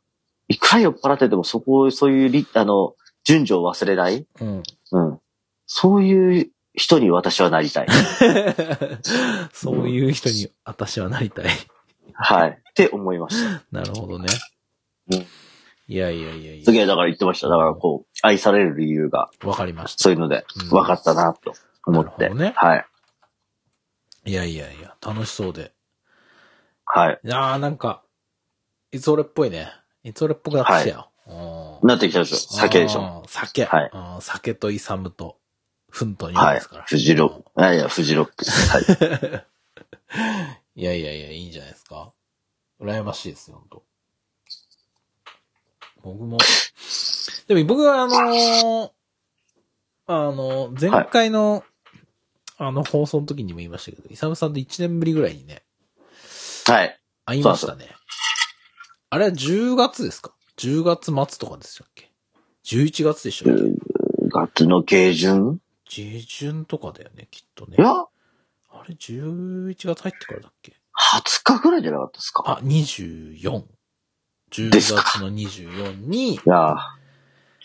[0.49, 4.63] いくら酔っ払っててもそこ、そういうり、あの、順序を忘れないうん。
[4.91, 5.19] うん。
[5.65, 7.87] そういう人に私はなりたい。
[9.53, 11.45] そういう人に私はなりたい。
[12.13, 12.49] はい。
[12.49, 13.63] って思いました。
[13.71, 14.27] なるほどね。
[15.11, 15.25] うん
[15.85, 16.65] いやいやいやいや。
[16.65, 17.49] すげえだから言ってました。
[17.49, 20.03] だからこう、愛される理由が、わかりました。
[20.03, 21.53] そういうのでうん、分かったな、と
[21.85, 22.09] 思って。
[22.09, 22.85] なるほどねはい。
[24.25, 25.73] いやいやいや、楽しそうで。
[26.85, 27.19] はい。
[27.21, 28.01] いやーなんか、
[28.93, 29.73] いつ俺っぽいね。
[30.03, 31.09] いつ俺っぽくなってきたよ。
[31.27, 33.65] うんなってきたでしょ酒でしょ酒。
[33.65, 33.91] はい
[34.21, 35.37] 酒とイサムと
[35.93, 36.83] フントにですから。。
[36.85, 37.61] フジロック。
[37.61, 38.45] いやいや、フジロック。
[38.45, 39.45] はい。
[40.81, 42.11] いやいやいや、いいんじゃないですか。
[42.81, 43.83] 羨ましいですよ、本当
[46.01, 46.39] 僕も。
[47.47, 48.91] でも僕はあのー
[50.07, 51.63] あの、前回の、
[52.57, 55.63] あの放送の時にも言いましたけど、イサムさんと1年ぶりぐらいにね、
[56.65, 56.99] はい。
[57.25, 57.87] 会いましたね。
[59.11, 62.11] あれは10月ですか ?10 月末とかでしたっけ
[62.65, 63.61] ?11 月でしたっけ？
[64.31, 65.59] 月の下旬？
[65.93, 67.81] 下旬とかだよね、きっとねい。
[67.81, 68.07] や、あ
[68.87, 70.73] れ、11月入ってからだっけ
[71.13, 72.43] ？20日ぐらいじゃなかったですか？
[72.47, 73.63] あ、24。
[74.51, 75.03] 10ですか？
[75.03, 76.75] 月の24にい、や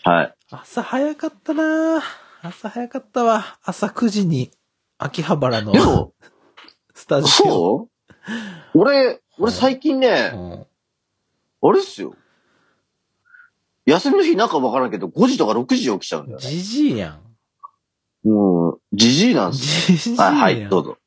[0.03, 0.35] はい。
[0.51, 2.01] 朝早かったなぁ
[2.41, 3.57] 朝早かったわ。
[3.63, 4.51] 朝9時に、
[4.99, 6.13] 秋葉原の
[6.93, 7.27] スタジオ。
[7.27, 7.89] そ
[8.75, 8.77] う？
[8.77, 11.69] 俺、俺最近ね、うん。
[11.69, 12.13] あれっすよ。
[13.85, 16.47] 休みの日なんかわからんけど、5時とか6時起きちゃうんだよね。
[16.47, 17.28] じじいやん。
[18.23, 19.97] もう、じじいなんですよ。
[19.97, 20.35] じじいやん。
[20.35, 20.97] はい、はい、どうぞ。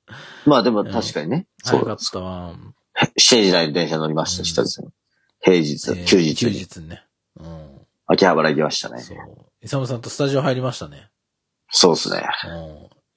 [0.46, 1.46] まあでも確かにね。
[1.62, 2.54] そう早かったわ。
[3.18, 4.94] 7時台の電車乗りました、うん久々に。
[5.40, 6.54] 平日、えー休日休に。
[6.54, 7.04] 日ね。
[7.38, 7.86] うん。
[8.06, 9.00] 秋葉原行きましたね。
[9.00, 9.18] そう。
[9.62, 11.10] イサムさんとスタジオ入りましたね。
[11.70, 12.22] そうですね。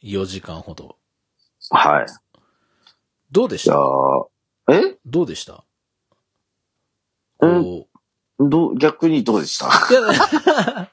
[0.01, 0.09] うん。
[0.09, 0.97] 4時間ほど。
[1.71, 2.05] はい。
[3.31, 3.73] どうでした？
[3.73, 4.27] ー
[4.73, 4.97] え？
[5.05, 5.65] どうでした？
[7.41, 7.87] うんこ
[8.39, 9.67] どう、逆にどうでした？
[9.67, 10.89] ういや、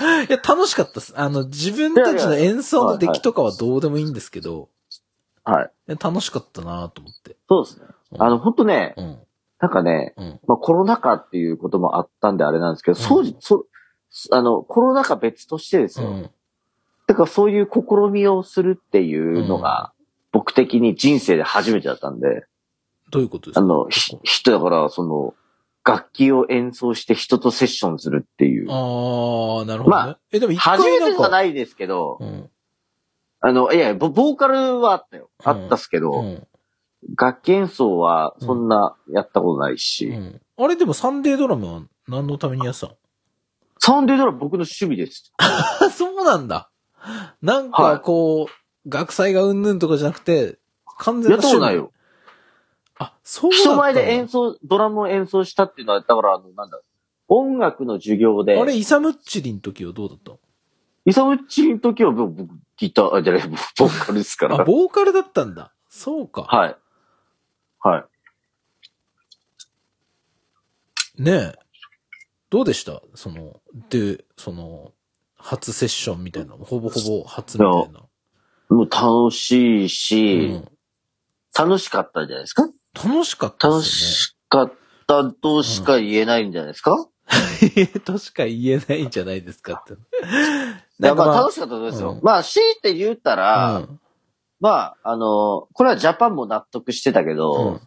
[0.00, 1.12] いや、楽しかったです。
[1.16, 4.68] あの、自分たちの演奏の出来とかはどうでもいいんですけど、
[5.44, 5.70] はい。
[6.02, 7.36] 楽しかったなと思って。
[7.48, 7.86] そうですね。
[8.12, 9.18] うんあの、ほんとね、うん。
[9.58, 10.40] なんかね、うん。
[10.46, 13.66] まあコロナ禍っていうこともあったんであれなんですけど、そうじ、そ、
[14.30, 16.08] あの、コロナ禍別としてですよ。
[16.08, 16.30] うん。
[17.06, 19.92] だからそういう試みをするっていうのが、
[20.30, 22.46] 僕的に人生で初めてだったんで、
[23.10, 23.60] どういうことですか？
[23.60, 25.34] あの、ひ人だから、その、
[25.84, 28.70] 楽器を演奏して人とセッションするっていう。
[28.70, 30.02] ああ、なるほど、ね。
[30.04, 32.50] まあえ、でも一初めてじゃないですけど、うん。
[33.40, 35.30] あの、いやいや、ボボーカルはあったよ。
[35.44, 36.46] うんあったっすけど、うん。
[37.18, 40.40] 楽器演奏はそんなやったことないし、うん。
[40.56, 42.96] あれでもサンデードラムは何のためにやってたの？
[43.80, 45.32] サンデードラム僕の趣味です。
[45.38, 46.70] あ、そうなんだ。
[47.42, 50.58] なんか、はいこう、学祭がうんぬんとかじゃなくて、
[50.98, 51.48] 完全やな趣味。
[51.48, 51.90] ったことないよ。
[53.02, 56.80] あ、そう人前で演奏、ドラムを演奏したっていうのは、だから、あの、なんだ、
[57.28, 60.32] 音楽の授業で、あれ、イサムッチリの時はどうだった？
[61.04, 64.60] イサムッチの時は僕、僕ギター、あ、じゃない、ボーカルですから。
[64.60, 65.72] あ、ボーカルだったんだ。
[65.88, 66.42] そうか。
[66.42, 66.76] はい。
[67.80, 68.06] は
[71.18, 71.22] い。
[71.22, 71.58] ねえ。
[72.50, 73.02] どうでした？
[73.14, 74.92] その、で、その、
[75.36, 78.00] 初セッションみたいなの、ほぼほぼ初みたいな。
[78.68, 80.68] もう楽しいし、うん
[81.54, 84.72] 楽しかったんじゃないですか楽しかった楽ですしかっ
[85.06, 87.10] たとしか言えないんじゃないですか、よ
[87.76, 87.86] ね。
[87.86, 89.94] としか言えないんじゃないですかって。
[91.02, 92.12] いや、まあ楽ししかったですよ。
[92.12, 92.20] うん。
[92.22, 94.00] まあ、強いて言ったら、うん。
[94.60, 97.80] まあ、あの、これはジャパンも納得してたけど、うん。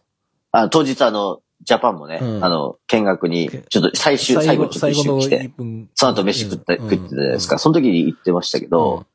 [0.51, 2.43] あ当日あの、ジャパンもね、うん。
[2.43, 5.89] あの、見学に、ちょっと最終、最後ちょっと一緒に来て、分。
[5.95, 6.89] その後飯食った、うん。
[6.89, 7.57] 食ってたじゃないですか。
[7.59, 9.05] その時に言ってましたけど、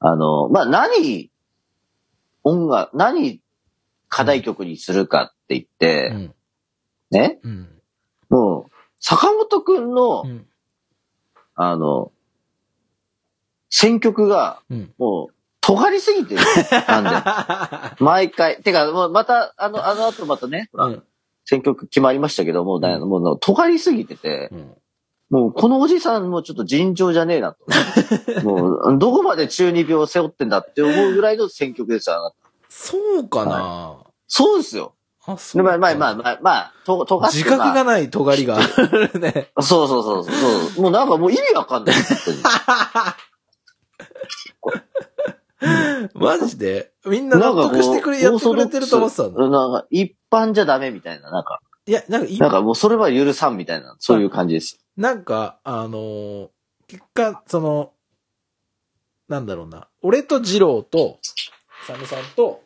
[0.00, 1.30] あの、まあ、何、
[2.42, 3.40] 音楽、何、
[4.14, 6.34] 課題曲にするかって言っうて、ん。
[7.10, 7.68] ね、うん。
[8.28, 10.46] もう、坂本くんの、うん。
[11.56, 12.12] あの、
[13.70, 14.94] 選曲が、うん。
[14.98, 16.40] もう、尖りすぎてる。
[16.86, 17.98] なんで。
[18.04, 18.62] 毎回。
[18.62, 20.70] てか、もうまた、あの、あの後またね。
[21.44, 24.76] 選曲決まりましたけど、もうんもう、尖りすぎてて、うん。
[25.28, 27.64] もう、このおじさんもちょっと尋常じゃねえなと。
[28.46, 32.32] もう、どこまで中二病を背負ってんだって思うぐらいの選曲ですよ。
[32.68, 34.03] そうかな
[34.36, 34.96] そうですよ。
[35.26, 39.52] あ、そうまあまあまあまあ、まあ、と、尖って自覚がまない尖りがね。
[39.54, 40.82] あ そうそうそうそう。
[40.82, 41.96] もうなんかもう意味わかんない。
[46.14, 46.92] マジで？
[47.06, 49.48] みんな納得してくれ、やってくれてると思ってたんだ。
[49.48, 54.80] なんか一般じゃダメみたいな、なんか、いや、なんかい、なんかもうそれは許さんみたいな、そういう感じです。
[54.96, 56.48] なんか、あのー
[56.88, 57.92] 結果、その、
[59.28, 59.88] なんだろうな。
[60.02, 61.18] 俺と二郎と、
[61.86, 62.60] サムさんと、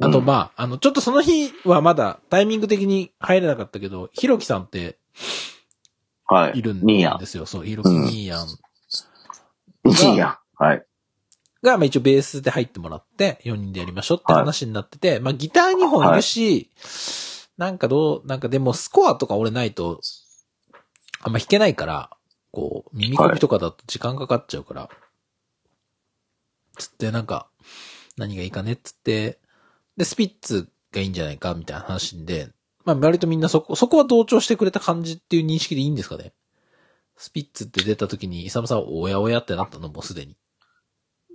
[0.00, 4.98] あと、うんまあ、あの、ちょっとその日はまだタイミング的に入れなかったけど、ひろきさんって
[6.26, 6.58] はい。
[6.58, 6.86] いるん。
[6.86, 7.46] ですよ。
[7.46, 8.46] そう、ひろきうんニーヤン
[9.84, 10.38] ニーヤン。
[10.64, 10.84] はい。
[11.62, 16.70] が、まあ一応ベースで入ってもらって、4人でやりましょうって話になってて、まあギター2本いるし、
[17.56, 20.00] なんかどう、なんかでもスコアとか俺ないと、
[21.20, 22.10] あんま弾けないから、
[22.52, 24.88] こう、耳コピとかだと時間かかっちゃうから、
[26.76, 27.48] つってなんか、
[28.16, 29.40] 何がいいかねっつって、
[29.98, 32.48] で、スピッツがいいんじゃないかみたいな話で、
[32.84, 36.32] まあ割とみんなそこ、そこは同調してくれた感じっていう認識でいいんですかね
[37.16, 39.88] スピッツって出た時に、イサムさんおやおやってなったの？
[39.88, 40.36] もうすでに。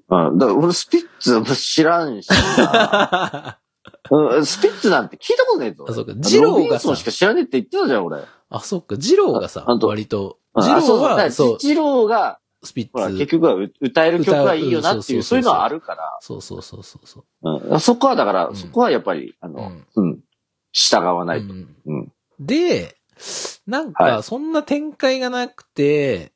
[0.09, 0.38] うん。
[0.38, 3.59] だから俺スピッツも知らんしな
[4.11, 5.86] うん、スピッツなんて聞いたことねえぞ。
[5.88, 8.24] あそうかジローがさロビンソンしか知らねえって言ってたじゃん、俺。
[8.49, 13.18] あ、そっか、ジローがさ、割と、うんジローあそうだからは、そう、ジローが、スピほら、ッツ。
[13.18, 16.18] 結局はう歌える曲はいいよなっていう、そういうのはあるから。
[16.22, 17.72] そうそうそうそうそう。
[17.72, 17.80] うん。
[17.80, 20.20] そこはだから、うんそこはやっぱり、あの、うんうん。
[20.72, 21.53] 従わないと。
[21.53, 22.11] うんうん。
[22.39, 22.95] で、
[23.68, 26.34] なんか、はいそんな展開がなくて、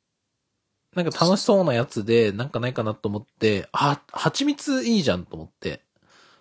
[0.94, 5.82] なんか楽しそうなやつで、なんかないかなと思って、あ、蜂蜜いいじゃんと思って。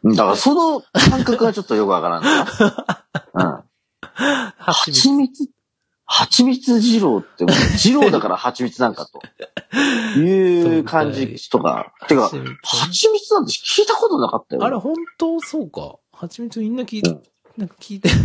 [0.04, 2.48] だから、その感覚がちょっとよくわからんな。
[3.34, 3.64] うん。
[4.58, 5.02] 蜂蜜。
[5.02, 5.50] 蜂蜜、
[6.08, 9.22] 蜂蜜二郎って二郎だから蜂蜜なんかと。
[10.18, 11.94] いう感じとか。
[12.08, 12.32] てか、
[12.64, 14.64] 蜂蜜なんて聞いたことなかったよ。
[14.64, 15.40] あれ、本当？
[15.42, 15.98] そうか。
[16.14, 17.24] 蜂蜜みんな聞いて、うん
[17.58, 18.16] なんか聞いてる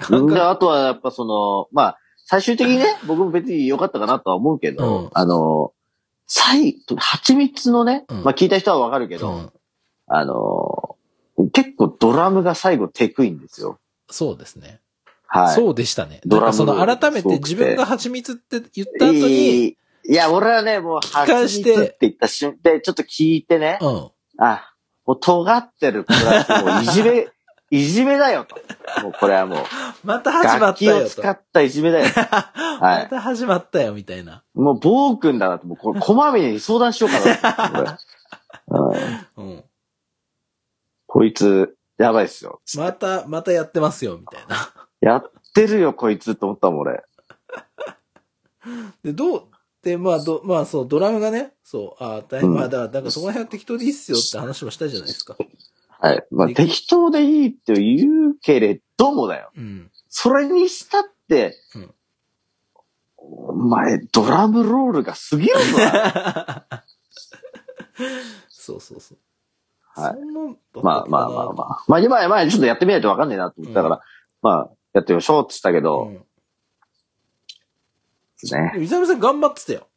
[0.00, 0.48] 感で、覚。
[0.48, 5.72] あとはやっぱその、まあ、最終的にね、 僕も別に良かったかなとは思うけど、うんあの、
[6.26, 9.52] 最、蜂蜜のね、うんまあ聞いた人はわかるけど、うん
[10.06, 10.96] あの、
[11.52, 13.78] 結構ドラムが最後テクいんですよ。
[14.10, 14.80] そうですね。
[15.34, 15.54] はい。
[15.56, 16.20] そうでしたね。
[16.24, 19.76] ドラムその改めて自分が蜂蜜って言った後に、いい
[20.06, 24.10] いや、俺はね、もう、蜂蜜って言った瞬間、ちょっと聞いてね、うん。
[24.38, 24.74] あ、
[25.04, 27.26] もう尖ってるプラス、もういじめ、
[27.72, 28.54] いじめだよと。
[29.02, 29.58] もうこれはもう、
[30.04, 31.10] また始ま楽器をったよと。
[31.10, 32.04] 使ったいじめだよ。
[32.78, 34.44] また始まったよ、みたいな。
[34.54, 37.98] もう暴君だなって、もうこれ、こまめに相談しようかな
[39.36, 39.64] うん。
[41.08, 42.60] こいつ、やばいっすよ。
[42.76, 44.83] また、またやってますよ、みたいな。
[45.04, 47.02] やってるよ、こいつと思ったもん、俺。
[49.02, 49.42] で、どう、
[49.82, 55.36] で、まあ、ど、まあ、そう、ドラムがね、そう、ああ、大変、うんまあ、だから、なんかそこら辺は適当でいいっすよって話もしたじゃないですか。
[56.00, 56.26] はい。
[56.30, 59.50] まあ、で適当でいいって言うけれどもだよ。
[59.56, 59.90] うん。
[60.08, 61.94] それにしたって、うん
[63.26, 66.66] お前、ドラムロールが過ぎるぞな。
[68.50, 69.18] そうそうそう。
[69.96, 70.16] はい
[70.82, 71.84] まあまあまあまあ。
[71.86, 74.00] まあ今、まあちょっとやってみないとわかんないなと思ったから、
[74.42, 76.14] まあ、やってみましょうって言ったけど、うん。
[76.14, 76.22] で
[78.38, 78.72] すね。
[78.78, 79.88] イザムさん頑張ってたよ。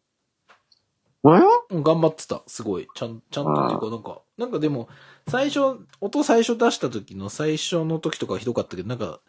[1.24, 2.42] おやうん、頑張ってた。
[2.48, 2.88] すごい。
[2.96, 4.90] ちゃん、ちゃんとっていうか、なんか、なんかでも、
[5.28, 9.20] 最初、音最初出した時の最初の時とかはひどかったけど、なんか、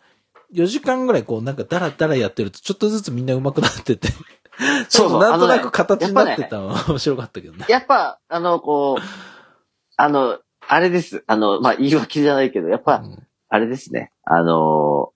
[0.54, 4.08] 4時間ぐらいこう、なんかダラダラやってると、ちょっとずつみんな上手くなってて。
[4.88, 7.66] そうそうなんとなく形になってたのは 面白かったけどね。
[7.68, 9.02] やっぱ、あの、こう、
[9.96, 11.24] あの、あれです。
[11.26, 14.12] あの、まあ言い訳じゃないけど、やっぱ、うんあれですね。
[14.24, 15.12] あの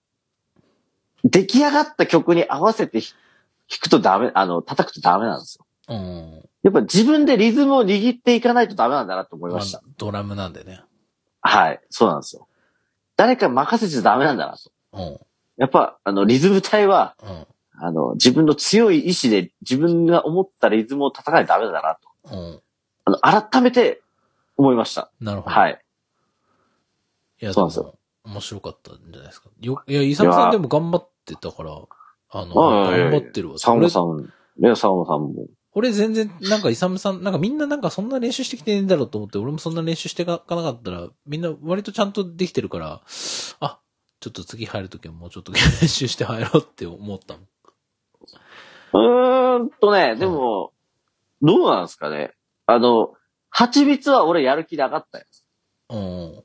[1.25, 3.11] 出来上がった曲に合わせて弾
[3.83, 5.66] くとダメ、あの、叩くとダメなんですよ。
[5.89, 6.49] うん。
[6.62, 9.79] やっぱ自分でリズムを握っていかないとダメなんだなと思いまました。
[9.79, 10.81] あ、ドラムなんでね。
[11.41, 11.81] はい。
[11.91, 12.47] そうなんですよ。
[13.16, 14.70] 誰か任せちゃダメなんだなと。
[14.93, 15.18] うん。
[15.57, 17.47] やっぱ、あの、リズム体は、うん。
[17.79, 22.37] あの、自分の強い意志で自分が思ったリズムを叩かないとダメだなと。
[22.37, 22.62] うん。
[23.05, 24.03] あの、改めて
[24.57, 25.11] 思いました。
[25.20, 25.57] なるほど。
[25.57, 25.81] はい。
[27.41, 29.49] いや、そうなんですよ面白かったんじゃないですか。
[29.61, 31.70] よ、いや、イサムさんでも頑張ってたから、
[32.31, 33.59] あの、頑張ってるわ。
[33.59, 35.47] サンさん、いや、サンゴさんも。
[35.75, 43.01] 俺全然、なんかイサムさん、なんかみんななんかそんな練習してきてねえんだろうと思って、俺もそんな練習してかかなかったら、みんな割とちゃんとできてるから、
[43.61, 43.81] あ、
[44.20, 47.47] ちょっと次入るときはもうちょっと練習して入ろうって思ったもん。
[48.95, 50.73] うーんとね、でも、
[51.41, 52.33] どうなんですかね。
[52.66, 53.14] あの、
[53.49, 55.25] 蜂蜜は俺やる気なかったよ。
[55.89, 56.45] うん。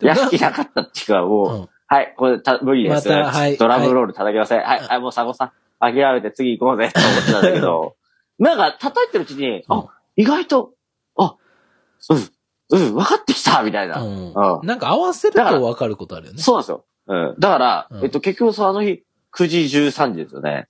[0.00, 1.68] やる気なかったっていうか、もう、うん。
[1.94, 3.08] はい、これた無理です。
[3.08, 4.62] またはいドラムロール叩きません。
[4.62, 7.94] はい、はい、もうサゴさん、諦めて次行こうぜって思ってたんだけど、
[8.40, 9.86] なんか叩いてるうちに、うんあ、
[10.16, 10.72] 意外と、
[11.16, 11.36] あ、
[12.10, 12.18] うん、
[12.70, 14.02] うん、分かってきたみたいな。
[14.02, 16.42] うんうんなんか合わせると分かることあるよね。
[16.42, 16.84] そうなんですよ。
[17.06, 17.34] うん。
[17.38, 20.68] だから、うんえっと、結局その日、9時13時ですよね。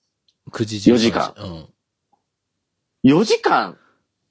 [0.51, 3.11] 9時4時間うん。
[3.11, 3.79] 4時間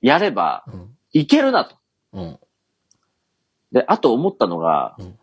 [0.02, 0.96] やればうん。
[1.12, 1.76] いけるなと。
[2.12, 2.40] うん。
[3.72, 5.18] で、あと思ったのが、うん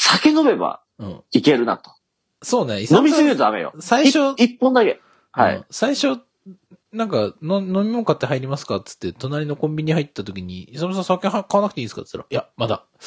[0.00, 1.22] 酒飲めばうん。
[1.32, 1.92] いけるなと。
[2.42, 3.72] そうね、飲みすぎるとダメよ。
[3.80, 5.00] 最初、い一本だけ。
[5.32, 5.64] はいうん。
[5.70, 6.20] 最初、
[6.92, 12.02] なんか、の飲み物買って入りますかっつって、隣のコンビニ入った時に、イサムさん酒は買わなくていいですか？
[12.02, 13.02] って言ったら、いや、まだ、ち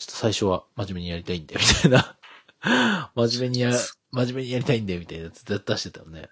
[0.00, 2.16] ょっと最初は真面目にやりたいんで、みたいな。
[3.14, 3.72] 真面目にや、
[4.12, 6.28] 真面目にやりたいんで、みたいなやつ出してたよね。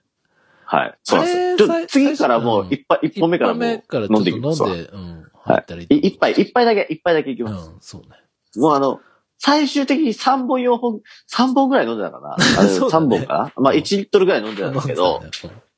[0.65, 0.99] はい。
[1.03, 4.75] そうです次からもう一杯、一本目からもう一からちょっと飲ん飲んでいきますわ。
[4.75, 7.71] で、うん、入ったらいいい一杯、一杯だけ、一杯だけいきます。
[7.71, 8.09] うん、そうね。
[8.57, 9.01] もうあの、
[9.39, 11.01] 最終的に3本4本、
[11.33, 12.35] 3本ぐらい飲んでたかな？
[12.35, 13.33] あれ そうだね3本か？
[13.35, 15.23] なまあうん1リットルぐらい飲んでたんですけど、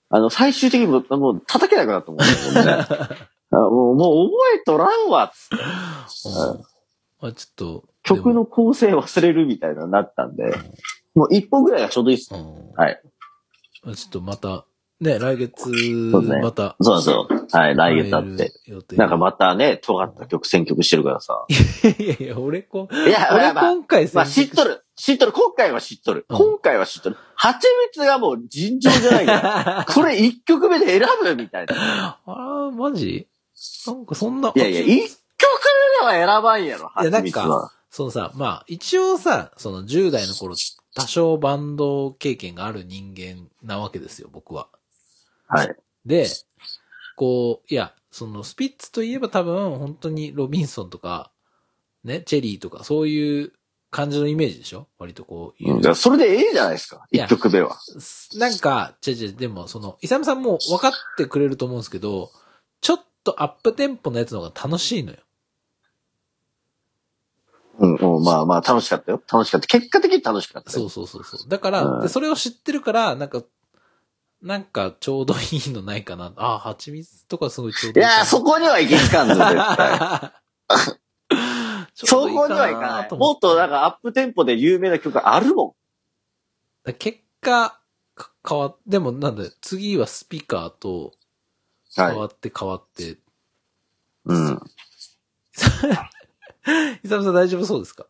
[0.09, 2.27] あの、最終的にもうもう叩けなくなったもんね。
[2.55, 2.87] もうね
[3.53, 5.65] あもう、もう覚えとらんわっつって。
[6.29, 6.65] うん
[7.23, 10.55] まあちょっと、曲の構成忘れるみたいなのになったんで、
[11.15, 12.31] もう1本ぐらいがちょうどいいっす。
[12.31, 13.03] でも、うんはい。
[13.85, 14.65] まあちょっとまた、
[15.01, 15.71] ね、来月、
[16.43, 16.77] また。
[16.83, 17.57] そうそう。
[17.57, 18.53] はい、来月あって。
[18.97, 21.47] なんかまたね、尖った曲、選曲してるからさ。
[21.49, 24.71] いやいや、俺こ、いや、俺まあ、今回まあ、知っとる。
[24.71, 24.85] る。
[24.97, 25.33] 知っとる。
[25.33, 26.27] 今回は知っとる。
[26.29, 27.17] うん今回は知っとる。
[27.35, 29.87] 蜂蜜がもう尋常じゃないから。
[29.93, 31.75] これ一曲目で選ぶみたいな。
[31.77, 33.27] ああ、マジ？
[33.87, 34.53] なんかそんな。
[34.55, 34.99] いやいや、一曲
[36.03, 37.73] 目では選ばんやろ、いやなんか蜂蜜は。
[37.89, 40.55] そのさ、まあ、一応さ、その10代の頃、
[40.95, 44.69] 多少バンド経験がある人間なわけですよ、僕は。
[45.51, 45.77] はい。
[46.07, 46.27] で、
[47.17, 51.31] こう、いや、そのスピッツといえば多分、本当にロビンソンとか、
[52.05, 53.53] ね、チェリーとか、そういう
[53.91, 54.87] 感じのイメージでしょ？
[54.99, 55.75] 割とこういう。
[55.75, 57.05] うん、じゃあそれでええじゃないですか。
[57.11, 57.77] 一曲目は。
[58.37, 62.31] なんか、ちゃちゃ、でも、その、イサムさんも分かってくれると思うんですけど、
[62.81, 65.19] ちょっとアップテンポのやつの方が楽しいのよ。
[67.79, 69.23] うん、うん、まあまあ楽しかったよ。
[69.31, 69.67] 楽しかった。
[69.67, 70.79] 結果的に楽しかったよ。
[70.79, 71.49] そうそうそうそう。
[71.49, 73.43] だから、うんでそれを知ってるから、なんか、
[74.43, 75.39] なんかちょうどい
[75.69, 76.33] いのないかな。
[76.37, 78.07] ああ、蜂蜜とかすごいちょうどいい。
[78.07, 80.33] いやー、そこには行き着かんぞ、絶対。
[81.95, 83.11] そうこにはいかない。
[83.19, 85.77] もっとなんかアップテンポで有名な曲あるも
[86.99, 87.79] 結果、
[88.15, 91.13] か変わっ、でもなんだよ、次はスピーカーと
[91.99, 92.01] ん。
[92.01, 92.13] はい。
[92.13, 93.19] 変わって変わって、
[94.25, 94.61] うん。
[97.03, 98.07] イサムさん大丈夫そうですか？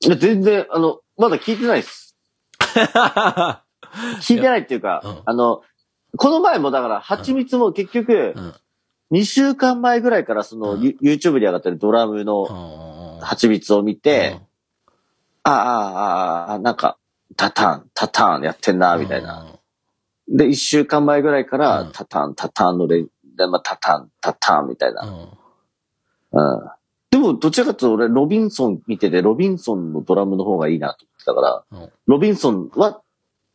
[0.00, 2.16] いや、全然、あの、まだ聞いてないです。
[4.20, 5.62] 聞いてないっていうか、うんあの、
[6.16, 8.54] この前もだから、蜂蜜も結局う、ん。
[9.10, 14.40] 2週間前ぐらいからその、うんユ YouTube に上がってるドラムのうん蜂蜜を見て、、
[15.42, 15.88] ああ、あ
[16.50, 16.98] あ、ああ、なんか、
[17.36, 19.46] タタン、タタンやってんな、みたいな。。
[20.28, 23.04] で、1週間前ぐらいから、うんタタン、タタンのレ
[23.36, 24.94] で、まあ、タタン、タタンみたいうん。
[24.96, 25.02] な。
[26.32, 26.70] うん。
[27.10, 33.00] でも、どちらかというと俺、ロビンソン見てて、ロビンソンのドラムの方がいいなと思ってたから、うんロビンソンは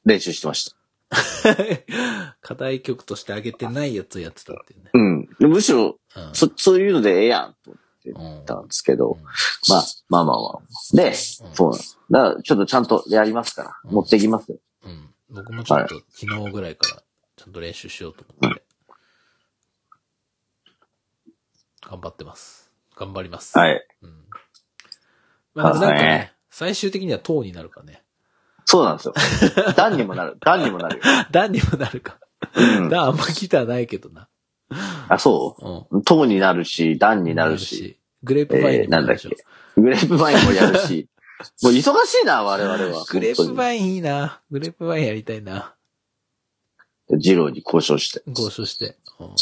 [0.05, 0.75] 練習してました。
[2.41, 4.89] 課題曲として上げてないやつをやってたっていうね。
[4.93, 5.25] うん。
[5.39, 9.17] でむしろ、うんそ、そういうのでええやん、とうん思ったんですけど、
[9.69, 10.95] まあ、まあまあまあ。
[10.95, 11.97] で、そうなんです。
[12.09, 14.57] だから、ちょっとちゃんとやりますから、うん持ってきますよ。
[14.83, 15.13] うん。
[15.29, 17.03] 僕もちょっと昨日ぐらいから
[17.37, 18.63] ちゃんと練習しようと思って。
[21.81, 22.71] 頑張ってます。
[22.95, 23.57] 頑張ります。
[23.57, 23.87] はい。
[24.01, 24.23] うん。
[25.53, 28.02] まあでもなんかねね、最終的には塔になるからね。
[28.66, 29.14] そうなんですよ。
[29.76, 30.38] 段にもなる。
[30.41, 31.03] 段にもなるよ。
[31.32, 32.20] 段にもなるか。
[32.55, 32.89] うん。
[32.89, 34.30] 段あんまギターないけどな。
[35.09, 35.95] あ、そう？
[35.95, 36.03] うん。
[36.03, 37.99] 塔になるし、段になるし、。
[38.24, 39.30] グレープバインえなんだっけ？
[39.76, 41.09] グレープバインもやるし、
[41.61, 43.05] もう忙しいな、我々は。
[43.09, 44.41] グレープイバインいいな。
[44.49, 45.76] グレープバインやりたいな。
[47.14, 47.20] ン。
[47.20, 48.24] ジローに交渉して。
[48.28, 48.97] 交渉して。
[49.20, 49.36] うん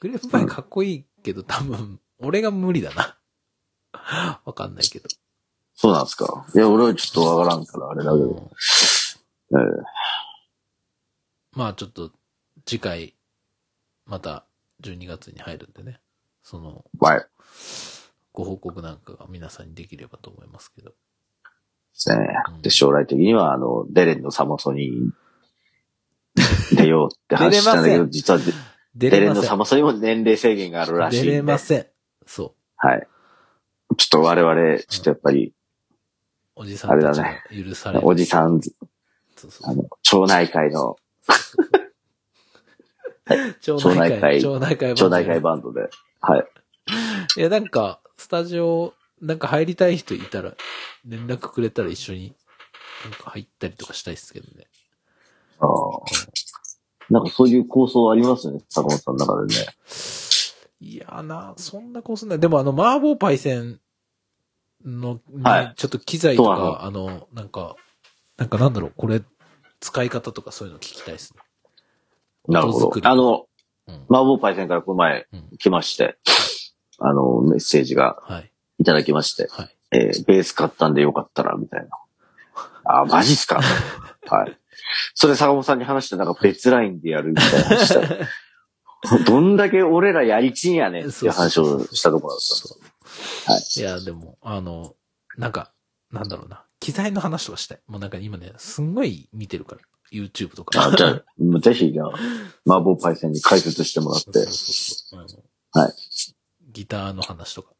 [0.00, 3.18] グレープバインかっこいいけど、多分、俺が無理だな。
[4.44, 5.08] わかんないけど。
[5.76, 6.46] そうなんですか。
[6.54, 8.50] いや、俺はちょっとわからんから、あれだけうんど。
[9.52, 9.58] えー
[11.52, 12.12] まあちょっと、
[12.66, 13.14] 次回、
[14.04, 14.44] また
[14.82, 16.00] 12月に入るんでね。
[16.42, 17.18] その、はい。
[17.20, 17.24] で
[18.34, 20.92] ご報告なんかが皆さんにできればと思いますけど。
[21.94, 22.62] すねうん。
[22.62, 24.92] で、将来的には、あの、デレンのサマソに
[26.72, 28.44] 出ようって話したんだけど、 出れません実はデ
[28.94, 29.42] 出デレンの。
[29.42, 31.30] サマソにも年齢制限があるらしいんで。
[31.30, 31.86] 出れません。
[32.26, 32.52] そう。
[32.76, 33.08] はい。
[33.96, 35.54] ちょっと我々、ちょっとやっぱり、
[36.56, 38.06] おじさんたちが許される。
[38.06, 38.60] おじさん、
[39.36, 40.96] そうそうあの、町内会の、
[43.60, 44.94] 町 町内会町内会。
[44.94, 45.90] 町内会バンドで、
[46.20, 46.46] はい。
[47.36, 50.54] いや、なんか、スタジオ、なんか入りたい人いたら、
[51.04, 52.34] 連絡くれたら一緒に、
[53.04, 54.66] なんか入ったりとかしたいっすけどね。
[55.60, 55.68] ああ。
[57.10, 59.66] なんかそういう構想ありますよね、坂本さんの中でね。
[60.80, 62.40] いやーな、そんなこすない。
[62.40, 63.78] でもあの、麻婆パイセン
[64.86, 67.76] の、ねはいちょっと機材とか、あの、なんか、
[68.36, 69.22] なんかなんだろう、これ、
[69.80, 71.40] 使い方とかそういうの聞きたいっすね。
[72.48, 73.46] なるほどあの、
[73.88, 73.94] うん。
[74.08, 76.16] 麻婆パイセンからこの前うん来まして、
[76.98, 78.52] あの、メッセージがはい。
[78.78, 79.76] いただきまして、はい。
[79.92, 81.88] えーベース買ったんでよかったら、みたいな。
[83.02, 83.60] あ、マジっすか？
[84.28, 84.58] はい。
[85.14, 88.08] それ坂本さんに話して、なんか別ラインでやるみたいな話したら
[89.26, 92.95] どんだけ俺らやりちんやねんっていう話をしたところだったんです
[93.46, 94.94] はいいや、でも、あの、
[95.36, 95.72] なんか、
[96.10, 96.64] なんだろうな。
[96.80, 97.80] 機材の話とかしたい。
[97.86, 99.80] もうなんか今ね、すんごい見てるから。
[100.12, 100.86] YouTube とか。
[100.86, 102.10] あじゃあ、もうぜひ、じゃあ、
[102.66, 105.94] 麻婆パイセンに解説してもらってそう、そうそうあのはい。
[106.72, 107.74] ギターの話とか、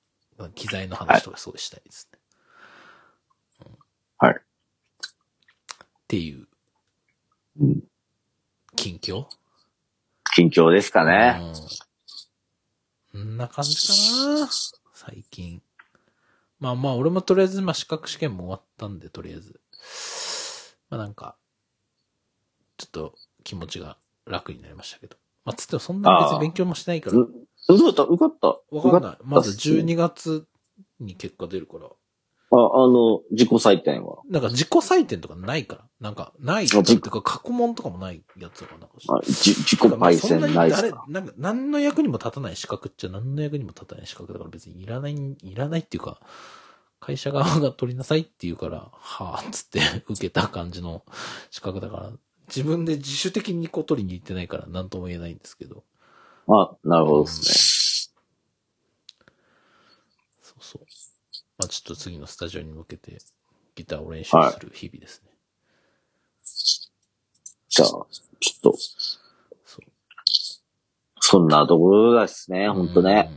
[0.55, 2.19] 機材の話とかすごいしたいですね。
[3.67, 3.79] うん
[4.19, 6.47] はいっていう、
[7.61, 7.83] うん
[8.77, 9.27] 近況？
[10.35, 11.41] 近況ですかね。
[13.13, 13.23] うん。
[13.23, 13.93] こんな感じか
[14.41, 14.49] な
[15.07, 15.63] 最近。
[16.59, 19.61] まあまあ、俺もとりあえず、まあ資格試験も終わったんで、とりあえず。
[20.91, 21.37] まあなんか、
[22.77, 23.97] ちょっと気持ちが
[24.27, 25.17] 楽になりましたけど。
[25.45, 27.29] まあ、つってもそんなに別に勉強もしてないから、う
[27.69, 28.03] 受かった？
[28.05, 28.49] 受かった？
[28.77, 29.19] わかんない。
[29.23, 30.47] まず受かったっすね12月
[31.01, 31.89] に結果出るから。
[32.51, 34.19] あ、あの、自己採点は。
[34.29, 35.85] なんか自己採点とかないから。
[36.01, 46.21] なんか、ないっていうか、過去問とかもないやつとかなんかあじ自己焙煎ないっす誰か、なんか、何の役にも立たない資格っちゃ何の役にも立たない資格だから別にいらない、いらないっていうか、
[47.01, 51.05] 会社側が取りなさいって言うから、はぁ、つって 受けた感じの
[51.51, 52.13] 資格だから、
[52.49, 55.85] 自分で自主的にこう取りに行ってないから何とも言えないんですけど。
[56.49, 58.15] あ、なるほどです
[60.41, 60.87] そうそう。
[61.59, 63.19] まあちょっと次のスタジオに向けて
[63.75, 65.31] ギターを練習する日々ですね。
[65.31, 65.37] ね。
[67.69, 68.07] じゃあ、ちょっ
[68.63, 68.77] と、
[69.65, 69.87] そう。
[71.21, 73.31] そんなところですね、ほんとね。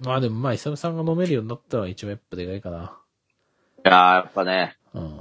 [0.00, 0.06] うん。
[0.06, 2.98] まあでもまあ、イサムさんが飲めるようになったら一番やっぱでかいかな。
[3.84, 5.20] いやー、やっぱね、うん。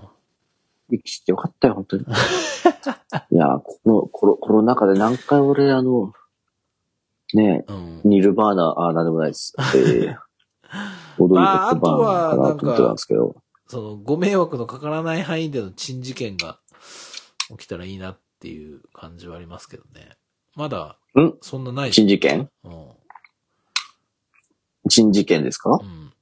[0.91, 2.03] 生きてよかったよ、本当に。
[3.31, 6.13] いやー、このコロ、コロナ禍で何回俺、あの、
[7.33, 8.01] ねうん。
[8.03, 9.53] ニルバーナ、あー、なんでもないです。
[9.75, 10.17] えー、
[11.17, 13.35] 踊りまあベッドバーンかなと思ってたんですけど。
[13.67, 16.59] その、ご迷惑のかからない範囲での珍事件が
[17.49, 20.17] 起きたらいいなっていう感じはありますけどね。
[20.55, 21.33] まだ、ん？
[21.41, 22.49] そんなない珍事件？
[22.63, 22.87] うん。
[24.89, 25.71] 珍事件ですか？
[25.71, 26.13] うん。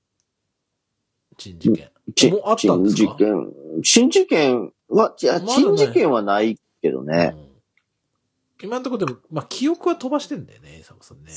[1.37, 1.91] 珍事件。
[2.15, 3.15] ちもうあったんですか？
[3.17, 3.53] 珍事件。
[3.83, 7.33] 珍事件は、いや、珍事件はないけどね。
[7.35, 7.49] うん
[8.61, 11.31] 今のところでも、まあ、記憶は飛ばしてんだよね、サムさんね。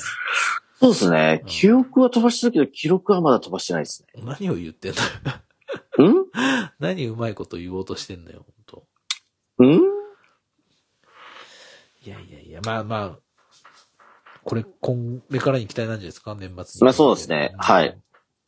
[0.83, 1.47] そうですねう。
[1.47, 5.09] ん記憶は飛ばしてるけど、記録はまだ飛ばしてないです何を言ってんだよ。
[5.99, 6.11] ね。
[6.11, 6.27] ん？
[6.79, 8.85] 何うまいこと言おうとしてんだよ、本
[9.59, 9.73] 当ん？
[12.05, 13.19] いやいやいや、まあまあ、
[14.45, 16.85] これ、今、れからに期待なんじゃないですか、年末に。
[16.85, 17.97] まあそうですねはい。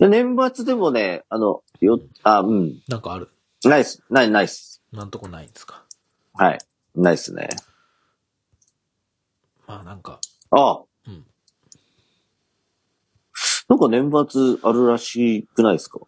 [0.01, 2.83] で年末でもね、あの、よ、あ、うん。
[2.89, 3.31] なんかある？
[3.65, 4.03] ないっす。
[4.11, 4.83] ない、ないっす。
[4.93, 5.85] なんとこないんですか？
[6.35, 6.59] はい。
[6.97, 7.49] ないっすね。
[9.69, 10.21] まあなんか、
[10.51, 10.85] あうん。
[13.75, 15.99] なんか年末あるらしくないですか、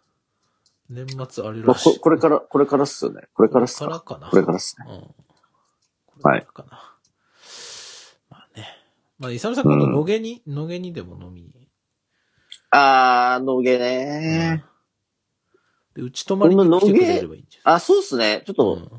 [0.89, 1.93] 年末あれまあ、らしい。
[1.95, 3.23] ここれから、これからっすよね。
[3.33, 3.87] これからっすか？
[3.87, 4.29] これからかな。
[4.29, 4.85] これからっすね。
[4.89, 5.01] うん。
[6.21, 6.95] これからかな。
[8.29, 8.67] まあね。
[9.19, 11.67] まあ、イサムさん今度野毛に、野毛にでも飲みに？
[12.69, 14.63] あー、野毛ね
[15.93, 18.43] で、うち泊まりに来てくれればいいんじゃあ、そうっすね。
[18.45, 18.89] ちょっと、ない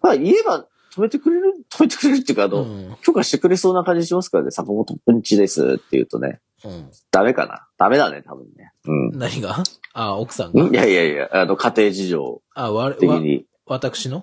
[0.00, 2.96] まあ言えば止めてくれる、止めてくれるっていうか、あの、うん。
[3.02, 4.50] 許可してくれそうな感じしますからね。
[4.50, 6.40] 坂本くんちですって言うとね。
[6.64, 6.90] うん。
[7.10, 7.66] ダメかな？
[7.78, 8.72] ダメだね、多分ね。
[8.86, 9.18] うん。
[9.18, 9.62] 何が？
[9.92, 10.66] あ、奥さんうん。
[10.68, 10.84] いが。
[10.84, 13.34] やいやいや、あの、家庭事情あ、われ、わ、的に。
[13.34, 14.22] い私の？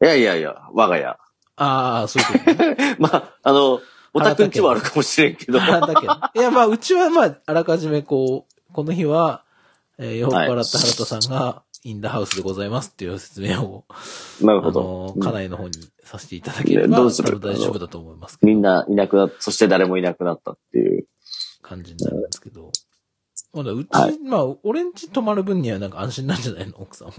[0.00, 1.06] やいやいや、我が家。
[1.56, 2.96] ああ、そういうことね。
[2.98, 3.80] まあ、あの、
[4.12, 5.60] おたくんちはあるかもしれんけど。
[5.62, 6.12] あだけど。
[6.34, 9.44] いや、まあ、うちはまあ、あらかじめこう、この日は、
[9.98, 13.84] えー、酔っ払った原田さんが、インダハウスでございますっていう説明を、
[14.40, 21.06] なるあほどの。、家内の方にさせていただければ、どうする大丈夫だと思いますみんないなくなっそして誰もいなくなったっていう。
[21.70, 22.70] 感じになるんですけど。
[23.52, 26.74] まだうち、はいまあ、俺んち泊まる分にはなんか安心なんじゃないの？
[26.80, 27.14] 奥さんも。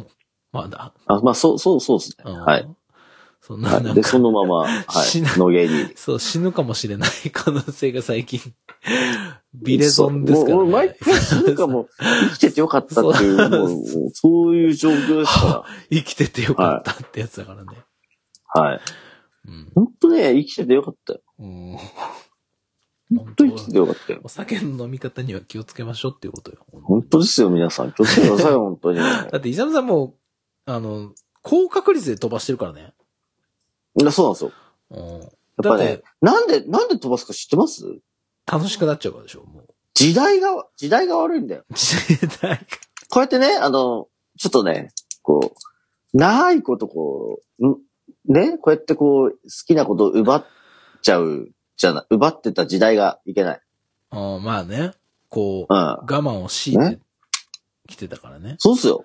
[0.52, 0.94] まだ。
[1.08, 2.24] あ、まあ、そう、そう、そうですね。
[2.26, 2.70] うんはい。。
[3.42, 3.84] そんな、はい。
[3.84, 5.36] で、なんかそ、のまま、はいしな。
[5.38, 5.92] 野毛に。
[5.96, 8.40] そう、死ぬかもしれない可能性が最近、
[9.54, 10.98] ビレゾンですからもう、もう毎ね。
[11.00, 11.90] 回なんかもう、
[12.32, 17.78] 生きててよかったっていう、もう、そういう状況ですか 生きててよかったってやつだからね。
[18.56, 18.62] ら。
[18.62, 18.82] はい。
[19.48, 19.72] うん。
[19.74, 21.22] 本当ね、生きててよかったよ。
[21.40, 21.78] うん。
[23.16, 24.22] 本当に生きててよかったよ。
[24.24, 26.66] お酒の飲み方には気をつけましょうっていうことよ。
[26.84, 27.92] 本当ですよ、皆さん。
[27.92, 29.00] 気をつけてくださいよ、 本当に。
[29.00, 32.94] だって、イサムさんもう、あの、高確率で飛ばしてるからね。
[34.00, 34.52] いやそうなんですよ。
[34.92, 35.20] うん。
[35.20, 35.30] やっ
[35.64, 37.84] ぱねだって、なんで、なんで飛ばすか知ってます？
[38.46, 39.68] 楽しくなっちゃうからでしょ、もう。
[39.94, 41.66] 時代が、時代が悪いんだよ。
[41.74, 42.60] 時代が。
[43.10, 44.08] こうやってね、あの、
[44.40, 44.92] ちょっとね、
[45.22, 45.54] こ
[46.14, 47.78] う、ないことこう、ん？
[48.26, 49.38] ね、こうやってこう、好
[49.68, 50.46] きなことを奪っ
[51.02, 51.50] ちゃう、
[51.82, 53.62] じゃな、奪ってた時代がいけない。
[54.12, 54.92] あまあね、
[55.30, 55.78] こう、うん。
[55.78, 57.00] 我慢を強いてね
[57.88, 58.56] きてたからね。
[58.60, 59.04] そうっすよ。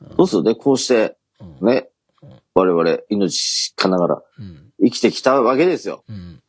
[0.00, 0.54] うんそうっすよね。
[0.54, 1.66] こうして、うん。
[1.66, 1.88] ね
[2.22, 4.72] うん、我々、命かながらうん。
[4.80, 6.04] 生きてきたわけですよ。
[6.08, 6.42] うん。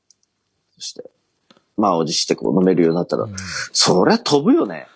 [0.76, 1.10] そして、
[1.78, 3.36] 満を持してこう飲めるようになったら、うん
[3.72, 4.88] そりゃ飛ぶよね。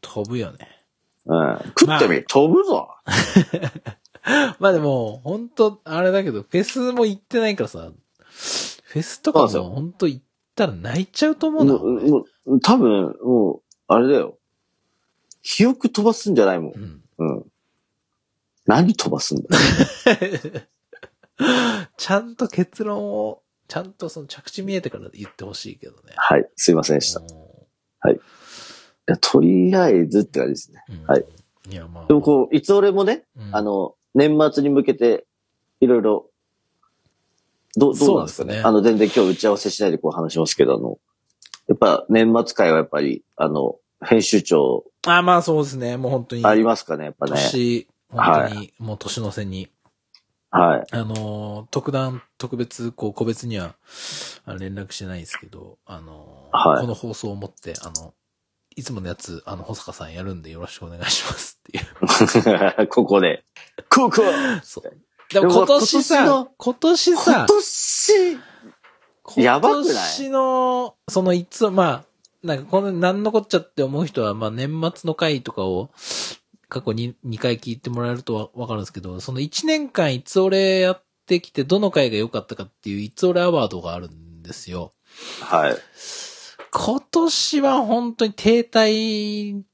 [0.00, 0.68] 飛ぶよね。
[1.26, 1.58] うん。
[1.78, 2.88] 食ってみ、飛ぶぞ。
[4.58, 7.92] まあでも、本当あれだけど、フェスも行ってないからさ、
[8.94, 10.22] フェスとかも本当行っ
[10.54, 11.72] たら泣いちゃうと思うな。
[11.72, 14.38] もう、多分、もう、あれだよ。
[15.42, 16.78] 記憶飛ばすんじゃないもんう。
[16.78, 17.02] ん。
[17.18, 17.44] うん。
[18.66, 19.48] 何飛ばすんだ
[21.98, 26.12] ちゃんと結論を、ちゃんとその着地見えてから言ってほしいけどね。
[26.14, 26.48] はい。
[26.54, 27.20] すいませんでした。
[27.20, 27.38] いうん
[29.06, 30.84] やとりあえずって感じですね。
[30.88, 31.26] うんはい。
[31.68, 32.06] いや、まあ。
[32.06, 35.26] でもこう、いつ俺もね、うんあ、の、年末に向けて、
[35.80, 36.30] いろいろ、
[37.76, 38.56] どう、どうなんですかね。
[38.56, 40.98] ねあの、全然今日打ち合わせしないでこう話しますけど、あの、
[41.68, 45.96] やっぱ年末会はやっぱり、あの、編集長あ、まあそうですね。
[45.96, 46.44] もう本当に。
[46.44, 47.32] ありますかね、やっぱね。
[47.32, 49.68] 年、本当に、もう年の瀬に、
[50.50, 50.84] はい。
[50.92, 53.74] あのー、特段、特別、こう、個別には、
[54.44, 58.14] あ連絡してないですけど、あのーはいこの放送をもって、あの、
[58.76, 62.86] いつものやつ、あの、保坂さんやるんでよろしくお願いしますっていう。
[62.88, 63.44] ここで。
[63.90, 64.22] ここ
[64.62, 64.84] そう。
[65.34, 69.84] でも今年さ、今年さ今、年、やばくない？
[69.84, 72.04] 今年の、そのいつ、まあ、
[72.42, 75.90] なんかこの、なんのこっちゃって思う人は、まあ年末の回とかを、
[76.68, 84.92] 過去に2回聞いてもらえるとわわかるんですけど、その1年間いつ俺やってきて、どの回が良かったかっていういつ俺アワードがあるんですよ。
[85.40, 85.76] はい。
[86.72, 89.64] 今年は本当に停滞、い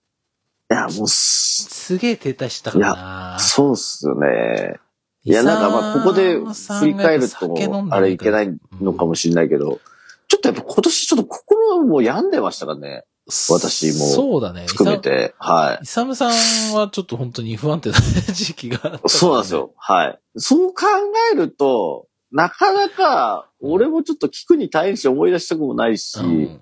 [0.69, 4.79] や、もうす、すげえ停滞したからなそうっすよね。
[5.25, 7.55] いや、なんかまあ、ここで振り返ると、
[7.91, 9.81] あれいけないのかもしれないけど、
[10.29, 13.05] ちょっとやっぱ今年ちょっと心も病んでましたからね。
[13.49, 14.67] 私もそうだね。
[14.67, 15.35] 含めて。
[15.39, 15.85] はい。
[15.85, 16.31] イサムさん
[16.75, 19.73] はちょっと本当に不安定な時期があったからねそうなんですよ。
[19.77, 20.19] はい。
[20.37, 20.87] そう考
[21.33, 26.61] えると、なかなか、俺もちょっと聞くに大変し思い出したくもないし、うん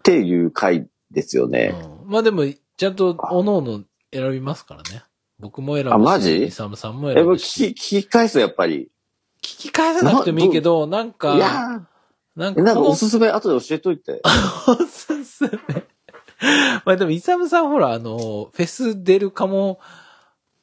[0.00, 1.74] っていう回ですよね。
[2.04, 2.44] うんまあでも、
[2.76, 5.04] ちゃんと、おのおの選びますからね。
[5.42, 5.92] 僕も選ぶし。
[5.92, 6.44] あマジ？
[6.44, 7.74] イサムさんも選ぶし。
[7.74, 8.88] き、聞き返すとやっぱり。
[9.42, 11.82] 聞き返さなくてもいいけど、なんいか、や
[12.36, 14.22] なんー、なんかおすすめ後で教えといて。
[14.68, 15.50] おすすめ。
[16.84, 19.80] まあでも、イサムさんほら、あの、フェス出るかも、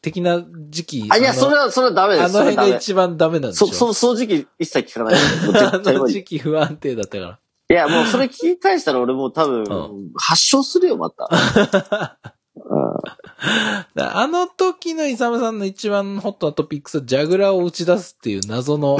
[0.02, 1.08] 的な時期。
[1.10, 2.26] あ、いや、のそれは、それはダメです。
[2.26, 2.56] あの辺。
[2.56, 7.40] が一番ダメなんでしょそ、そ、その時期一切聞かない あの時期不安定だったから。
[7.72, 11.28] いや、もうそれ聞き返したら俺もう多分、う発症するよ、また。
[12.56, 18.98] うんだあの時のイサムさんの一番ホットなトピックスはジャグラーを打ち出すっていう謎の、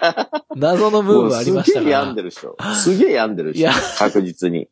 [0.56, 1.84] 謎のムーブありましたから。
[1.84, 2.56] すげえ病んでるでしょ。
[2.74, 3.98] すげえ病んでるでいやしょ。
[3.98, 4.68] 確実に。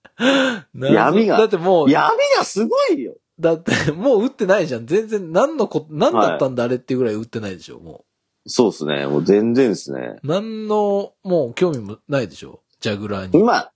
[0.75, 3.15] 謎闇がだってもう、闇がすごいよ。
[3.41, 4.87] だってもう打ってないじゃん。
[4.87, 8.05] 全然何のこ、何だったんだあれっていうぐらい打ってないでしょ、も
[8.47, 9.07] そうですね。
[9.07, 10.17] もう全然ですね。
[10.23, 10.27] う。
[10.27, 13.41] 何の、もう興味もないでしょ、ジャグラーに。
[13.41, 13.72] 今、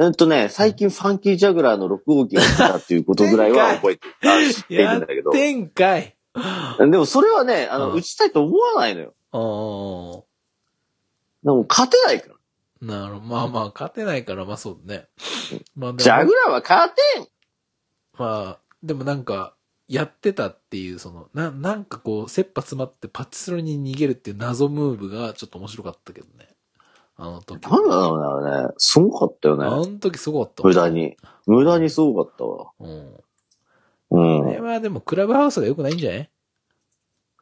[0.00, 4.06] うんとね、最近ファンキージャグラーの6号機が来たっていうことぐらいは覚えて
[4.68, 5.32] いるんだけど。
[5.32, 6.14] てんかい。
[6.78, 9.14] でもそれはね、あの、うん打ちたいと思わないのよ。
[9.32, 10.22] あ
[11.42, 12.34] でも勝てないから。
[12.34, 13.26] あ、なるほど。
[13.26, 15.08] まあまあ、勝てないから、まあそうだね。
[15.74, 17.26] まあジャグラーは勝てん
[18.16, 19.54] まあ、でもなんか、
[19.88, 26.47] やってたっていう、その、な、なんかこう、切羽詰まってパチスロに逃げるっていう謎ムーブがちょっと面白かったけどね。
[27.20, 27.62] あの時。
[27.68, 28.68] なんだろうね、あれね。
[28.78, 29.98] すごかったよあのね。
[29.98, 30.88] 時すごかったわ無駄。
[30.88, 31.16] に。
[31.46, 32.70] 無駄にすごかったわ。
[32.80, 32.90] うん。
[34.10, 34.50] うんこ。
[34.50, 36.30] れはでもクラブハウスが良くないんじゃない？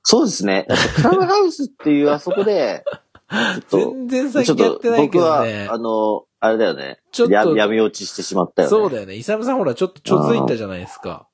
[0.03, 0.67] そうですね。
[0.97, 2.85] クラブハウスっていうあそこで、
[3.71, 5.77] 全然と、最近やってないけ僕は、どねあ。
[5.79, 7.01] の、あれだよね。
[7.13, 8.71] ちょっとや闇落ちしてしまったよね。
[8.71, 9.15] そうだよね。
[9.17, 11.29] イサムさんほら、ちょっとちょづいたじゃないですか。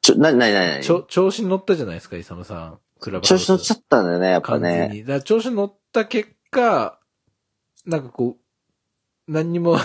[0.00, 0.84] ちょ、なになになに？
[0.84, 2.78] ちょ、調子に乗ったじゃないですか、イサムさん。
[3.00, 3.40] クラブハウス。
[3.40, 4.96] 調子乗っちゃったんだよね、やっぱ完全ね。
[4.96, 5.04] に。
[5.04, 6.98] だ調子に乗った結果、
[7.84, 8.36] なんかこ
[9.28, 9.76] う、何にも、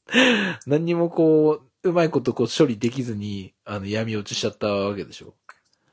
[0.66, 5.34] 何にもこう、うまいことこう処理できずに、あの、闇落ちしちゃったわけでしょ？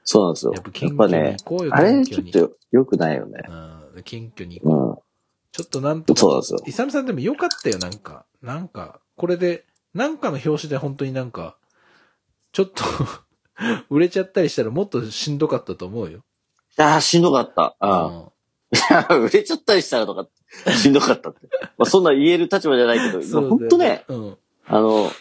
[0.04, 0.54] そうなんですよ。
[0.54, 2.06] やっぱや謙虚に行こうよ、あれ。
[2.06, 3.40] ちょっと良くないよね。
[3.48, 4.80] うん、謙虚に行こう。
[4.90, 4.96] うん。
[5.52, 6.20] ちょっとなんとか。
[6.20, 8.26] そうなんですよイサムさんでもよかったよ、なんか。
[8.42, 11.58] なんか、これで、なんかの表紙で本当になんか、
[12.54, 12.84] ちょっと
[13.90, 16.20] 売れちゃったりしたらもっとしんどかったと思うよ。
[16.20, 16.22] い
[16.78, 17.76] やー、しんどかった。
[17.82, 18.31] ううん。
[18.74, 20.28] いや、売れちゃったりしたらとか、
[20.72, 21.48] しんどかったって。
[21.78, 24.38] まあ、そんな言える立場じゃないけど、そうだよほんとね、うん。
[24.68, 25.12] あの、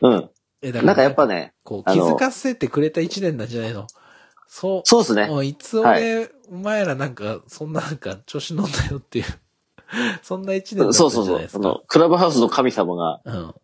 [0.00, 0.30] うん。
[0.60, 3.86] え、だから、なんかやっぱね、こう、気づかせてくれた一年なんじゃないの
[4.46, 4.82] そう。
[4.84, 5.26] そうですね。
[5.26, 9.24] もういつは俺、お前らなんか、そんななんか、調子乗んだよっていう、
[10.22, 11.68] そんな一年だったそうそうそゃないですか。
[11.68, 13.54] あの、クラブハウスの神様が、うん。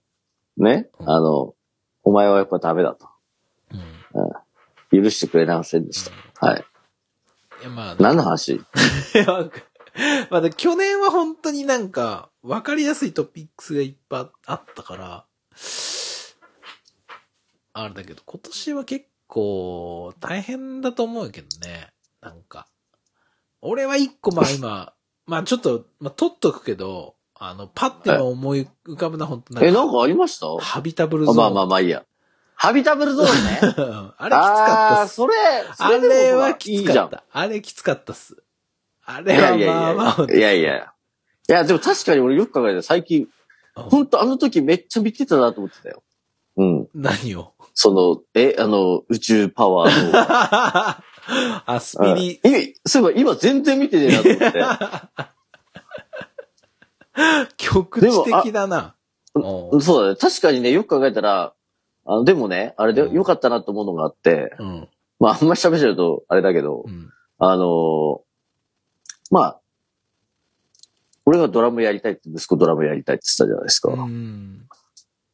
[0.57, 1.55] ね、うんあの、
[2.05, 3.09] お前はやっぱダメだと。
[4.93, 5.03] うん。
[5.03, 6.09] 許してくれませんでし
[6.39, 6.47] た。
[6.47, 6.65] はい。
[7.65, 8.61] いや、まあ、何の話？
[10.31, 15.25] まあ、で去年は本当になんか、わかりやすいトピックスがいっぱいあったから、
[17.73, 21.93] あれだけど、今年は結構大変だと思うけどね。
[22.21, 22.67] なんか。
[23.63, 24.93] 俺は一個まあ 今、
[25.27, 30.47] まあちょっと、まあ取っとくけど、あの、パッて今思い浮かぶな、本当なんえ、か、なんかありました？
[30.61, 31.37] ハビタブルゾーン。
[31.37, 32.05] まあまあまあいいや。
[32.57, 33.61] ハビタブルゾーンね。
[34.17, 35.15] あれきつかったっす。
[35.17, 35.35] それ、
[35.77, 36.93] そあれでもれはきつ。
[36.93, 37.25] かった。
[37.33, 38.37] あれきつかったっす。
[39.05, 40.93] あれはいやいやまあまあ、いやいやいや。
[41.49, 43.29] いや、でも確かに俺よく考えたら最近、
[43.75, 46.03] ほんとあの時めっちゃ見てたなと思ってたよ。
[46.57, 46.89] うん。
[46.95, 47.53] 何を？
[47.75, 50.13] その、え、あの、宇宙パワーの
[51.67, 54.65] あ、スピリ、うん今そういえば今全然見てねえなと思って。
[57.57, 58.95] 局地的だな。
[59.35, 60.17] そうだね。
[60.17, 61.53] 確かにね、よく考えたら、
[62.07, 64.89] あの、でもね、あれでうんよかったなと思うのがあって、うん。
[65.21, 67.11] まあ、あんまり喋ってると、あれだけどう、ん。
[67.39, 68.21] あのー
[69.31, 69.61] まあ、
[71.27, 73.91] 俺がドラムやりたいって、息子ドラムやりたいって言ったじゃないですか。
[73.93, 74.67] うん。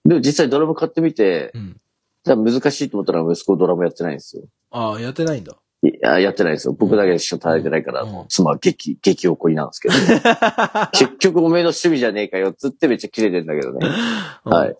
[0.04, 1.80] でも実際ドラム買ってみてう、ん。
[2.24, 4.44] じゃあ難しいと思ったら息子ドラムやってないんですよ。
[4.70, 5.56] ああ、やってないんだ。
[5.82, 6.74] いや、やってないですよ。
[6.78, 9.94] 僕だけしか働いてないから、うん妻は激、激怒りなんですけど。
[10.92, 13.88] 結局おめえの趣味じゃねえかよ、つってめっちゃ切れてんだけどね。
[14.44, 14.76] はい。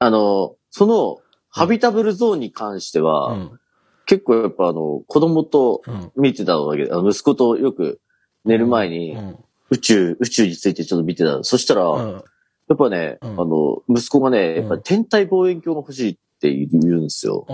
[0.00, 1.18] あの、その、
[1.50, 3.60] ハビタブルゾーンに関しては、うん。
[4.06, 6.12] 結構やっぱあの、子供とうん。
[6.16, 8.00] 見てたわけで、あの息子とよく
[8.44, 9.36] 寝る前にうん。
[9.70, 11.42] 宇宙、宇宙についてちょっと見てた。
[11.44, 12.12] そしたら、うん。
[12.12, 17.44] やっぱね、うんあの、息子がね、やっぱうん天体望遠鏡が欲しいって言うんですよ。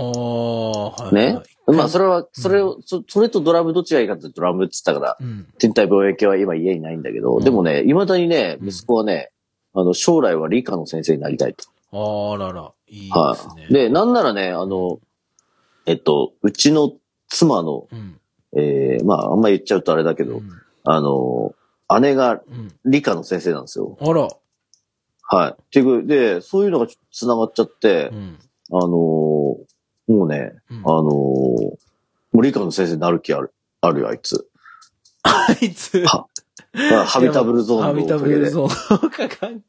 [1.12, 5.47] ねはいまあ、それは、それを、そそれとドラムどっちがいいかってドラムって言ったから、うん。
[5.59, 9.31] 天体望遠鏡は今家にないんだけど、うんでもね、未だにね、うん息子はね、
[9.73, 11.65] あの、将来は理科の先生になりたいと。
[11.95, 13.66] あらら、いいですはね。
[13.70, 13.72] い。
[13.72, 15.01] で、なんならね、あの、
[15.86, 16.92] えっと、うちの
[17.28, 18.20] 妻の、うん。
[18.57, 20.51] えー、まあ、あんま言っちゃうとあれだけど、うん。
[20.84, 21.55] あの、
[22.01, 22.72] 姉がうん。
[22.84, 23.97] 理科の先生なんですよ。
[24.01, 24.28] あら。
[25.26, 25.53] はい。
[25.53, 28.38] っていう、で、そういうのが繋がっちゃってう、ん。
[28.72, 28.90] あのー
[30.07, 31.78] もうね、うんあのーも
[32.34, 34.47] う理科の先生になる気ある、あるよ、あいつ。
[35.22, 36.05] あいつ。
[36.05, 36.26] は
[36.90, 38.36] まあハビタブルゾーンのハビタおかげで。
[38.40, 39.64] ブルゾーン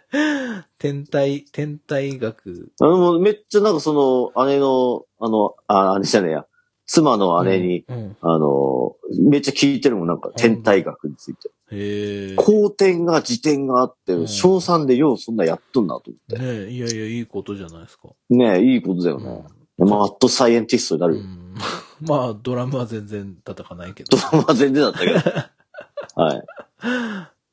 [0.78, 2.72] 天体、天体学。
[2.80, 6.46] あの、めっちゃなんかその、姉の、あの、あ、姉じゃねえや、
[6.86, 8.16] 妻の姉に、うん。
[8.20, 8.96] あの、
[9.28, 11.50] めっちゃ聞いてるもん、なんか、天体学について。
[11.70, 12.34] へえ。
[12.36, 16.38] 公点が辞点があってう、ん小3でようそんなやっとんなと思って。
[16.38, 18.08] ねえ、いやいや、いいことじゃないですか。
[18.30, 19.44] ねえ、いいことだようんね。
[19.78, 21.20] マッドサイエンティストになるよ。
[21.20, 21.54] うん
[22.06, 24.16] まあ、ドラムは全然叩かないけど。
[24.16, 25.20] ドラマは全然だったけど。
[26.20, 26.36] はい。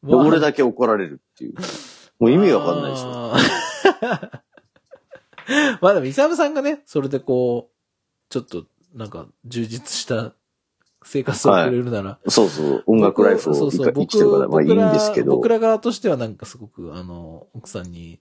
[0.01, 1.53] でまあ俺だけ怒られるっていう。
[2.20, 3.09] もう意味わかんないでしょ。
[3.09, 3.34] ょ。
[5.82, 7.76] まあでも、イサムさんがね、それでこう、
[8.30, 10.34] ちょっと、なんか、充実した
[11.03, 15.32] 生活を送れるなら、そうそう、音楽ライフをそうそう生きてるから、まあいいんですけど。
[15.32, 18.20] 僕ら側としてはなんかすごく、あの、奥さんに、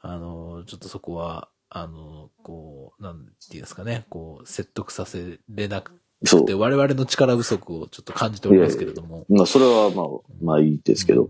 [0.00, 6.54] あの、ちょっとそこは、あの、こう、なんていうんですかね、こう、説得させれなくて、。
[6.54, 9.26] 我々の力不足をちょっと感じておりますけれども。
[9.28, 10.06] まあそれはまあ、
[10.40, 11.28] まあいいですけど。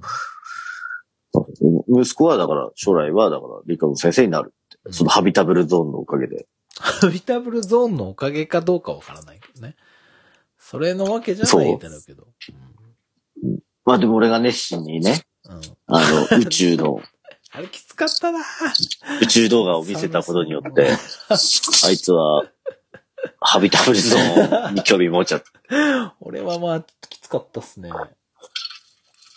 [1.89, 4.93] 息子はだから、将来はだから、理科の先生になるって。
[4.93, 6.47] そのハビタブルゾーンのおかげで。
[6.79, 9.77] ハビタブルゾーンのおかげかどうかわからないけどね。
[10.59, 12.27] それのわけじゃないだろうけど。
[13.85, 15.57] まあでも俺が熱心にね、うん。
[15.57, 17.01] うんあの、宇宙の、
[17.53, 18.41] あれきつかったな
[19.23, 20.91] 宇宙動画を見せたことによって、
[21.31, 22.45] あいつは、
[23.41, 26.17] ハビタブルゾーンに興味持っちゃった。
[26.21, 27.91] 俺はまあ、きつかったっすね。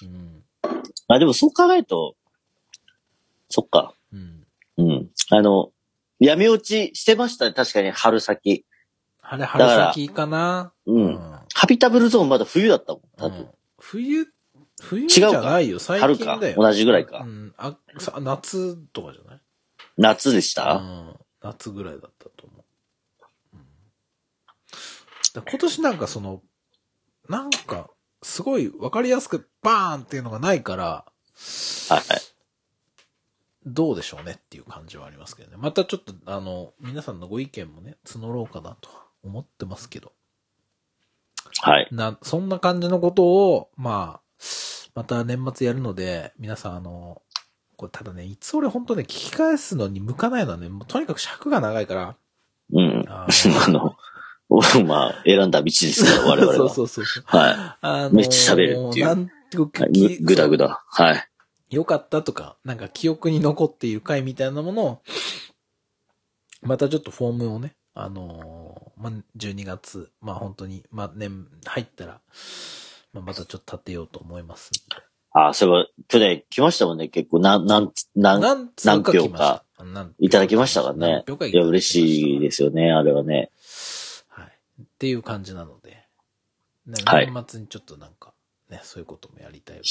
[0.01, 0.43] うん。
[1.07, 2.15] あ、でもそう考えると、
[3.49, 3.93] そっか。
[4.13, 4.47] うん。
[4.77, 5.09] うん。
[5.31, 5.71] あの、
[6.19, 7.53] 闇落ちしてましたね。
[7.53, 8.65] 確かに春先。
[9.21, 10.73] あれ、春先かな？
[10.85, 11.05] うん。
[11.05, 13.01] うんハビタブルゾーンまだ冬だったもん。
[13.17, 13.39] 多分。
[13.39, 13.49] うん
[13.81, 14.27] 冬、
[14.81, 16.61] 冬じゃないよ、最春か近だよ。。
[16.61, 17.25] 同じぐらいかう。
[17.25, 17.53] ん。
[17.57, 19.41] あ、さ夏とかじゃない？
[19.97, 21.15] 夏でした、うん。
[21.41, 22.63] 夏ぐらいだったと思う。
[23.53, 23.59] うん、
[25.33, 26.41] だ今年なんかその、
[27.29, 27.89] なんか、
[28.21, 31.05] すごいわかりやすくバーンっていうのがないから、は
[31.91, 32.03] いはい。
[33.73, 35.57] どうでしょうねっていう感じはありますけどね。
[35.57, 40.11] またちょっと、あの、皆さんのご意見もね、募ろうかなとは思ってますけど。
[41.61, 41.87] はい。
[41.91, 44.45] な、そんな感じのことを、まあ、
[44.95, 47.21] また年末やるので、皆さんあの、
[47.75, 52.15] これただね、いつ俺本当ね、聞き返すのに向かないのはね、もうとにかく尺が長いから、
[52.73, 53.05] うん。
[53.07, 53.95] ああの、
[54.85, 56.55] まあ、選んだ道ですから、我々は。
[56.57, 57.23] そうそうそうそう。
[57.25, 60.83] はあのーめっちゃ喋るっていうなんてぐだぐだ。
[60.87, 61.28] はい。
[61.69, 65.01] 良かったとか、なんか記憶に残っている回みたいなものを、
[66.61, 72.21] またちょっとフォームをね、あのーまあ、12月、まあ本当に、まあ年入ったら、
[73.13, 75.09] まあ、またちょっと立てようと思いますんで。
[75.31, 77.39] あ、そういえば、去年来ましたもんね、結構。
[77.39, 79.63] なん、なん、なん、何通か
[80.19, 81.23] いただきましたからね。
[81.27, 83.51] いや、嬉しいでですよね、あれはね。
[84.27, 84.47] はい。
[84.81, 86.03] っていう感じなので、
[86.85, 88.28] 年末にちょっとなんか、
[88.69, 89.81] ね、そういうこともやりたい。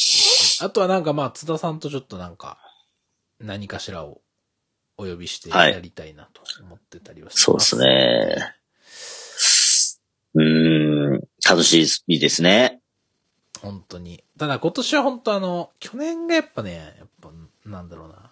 [0.61, 2.59] あとはなんかまあ、津田さんとちょっとなんか、
[3.41, 4.21] 何かしらを
[4.97, 8.55] お呼びしてはいやりたいなと思ってたりはしてそうですね。
[10.35, 12.81] うーん、楽しいですね。
[13.63, 14.23] 本当に。
[14.39, 17.31] ただ今年は本当あの、去年がやっぱね、やっぱ、
[17.65, 18.31] なんだろうな。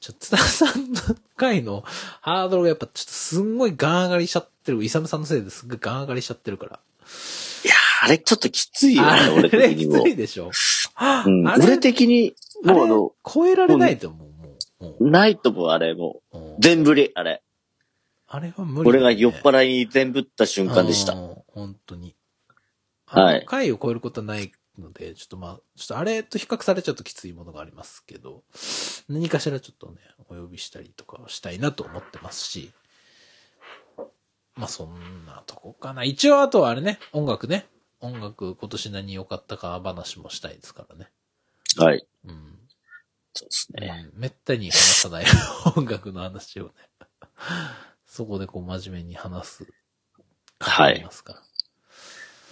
[0.00, 1.00] ちょ、津田さんの
[1.36, 1.82] 回の
[2.20, 4.84] ハードルがやっぱちょっとすんごいガン上がりしちゃってる。
[4.84, 6.80] イサムさんのせいですっごいガン上がりしちゃってるから。
[7.64, 10.12] いやー、あれちょっときついよあね、俺れ的にもきつ。
[10.12, 10.50] いでしょ。
[11.26, 14.28] うん、あれ俺的に、もうあの、超えられないと思う。
[14.84, 17.42] もうもないともあれ、もう全振り、あれ。
[18.28, 21.14] あれは無理、俺が酔っ払いに全振った瞬間でした。
[21.14, 22.14] うん本当に。
[23.06, 28.42] はい回を超えることはないので、ちょっとまあ、ちょっとあれと比較されちゃうときついものがありますけど、
[29.08, 29.98] 何かしらちょっとね、
[30.28, 32.72] お呼びしたりとかをしたいなと思ってますし、
[34.54, 36.04] まあそんなとこかな。
[36.04, 37.66] 一応あとはあれね、音楽ね。
[38.00, 41.08] 音楽今年何良かったか話もしたいですからね。
[41.76, 42.06] はい。
[42.24, 42.58] うん。
[43.34, 44.10] そうですね。
[44.14, 45.24] うんめったに話さない
[45.76, 46.72] 音楽の話をね。
[48.06, 49.66] そこでこう真面目に話す。
[50.58, 51.42] はいいますから。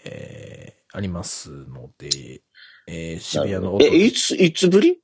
[0.06, 2.44] えー、ありますので、
[2.88, 5.00] えー、渋谷の音え、いつ、いつぶり？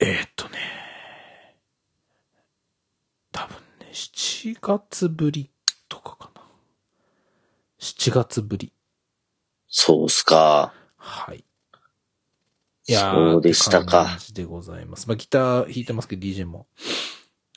[0.00, 0.56] えーっとね、
[3.32, 5.50] 多分ね、7月ぶり
[5.90, 6.42] とかかな。
[7.80, 8.72] 7月ぶり。
[9.68, 10.72] そうっすか。
[10.96, 11.44] はい。
[12.86, 15.08] そうでしたかでございます。
[15.08, 16.66] まあ、ギター弾いてますけど、DJ も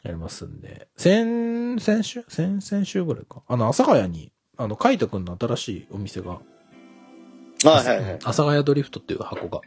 [0.03, 0.87] やりますんで。
[0.95, 2.23] 先、先週？
[2.29, 3.43] 先々週ぐらいか。
[3.47, 6.39] あの、阿佐ヶ谷に、あの、カイトくんの新しいお店が、
[7.63, 8.13] はいはいはい。
[8.13, 9.61] 阿佐ヶ谷ドリフトっていう箱が、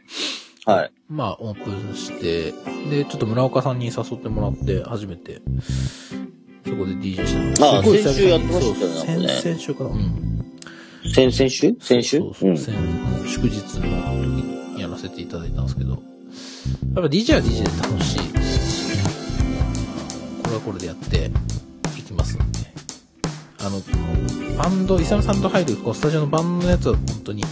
[0.65, 0.91] はい。
[1.09, 2.53] まあ、オープンして、
[2.89, 5.41] で、ちょっと村岡さんに誘ってもらって、初めて、
[6.65, 7.79] そこで DJ したの。
[7.79, 9.89] あすごい先週やってましたよね先々週かな？
[9.89, 10.45] うん。
[11.13, 11.75] 先、先週？
[11.79, 12.19] 先週？
[12.19, 15.99] そうそうそう、先もう祝日の時にやらせていただいたんですけど、やっ
[16.95, 19.07] ぱ DJ は DJ で楽しいですし、
[20.43, 21.31] これはこれでやって
[21.97, 22.59] いきますんで、
[23.59, 23.81] あの、
[24.57, 27.43] バンド、イサムさんと入るこうスタジオのバンドのやつは本当に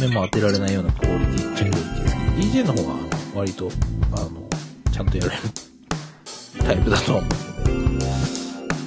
[0.00, 2.94] 目も当てられないようなクオリティっちゃクオリティですけど、DJ の方が
[3.34, 3.68] 割と、
[4.12, 4.48] あの、
[4.90, 5.36] ちゃんとやれる
[6.60, 8.06] タイプだと思うので、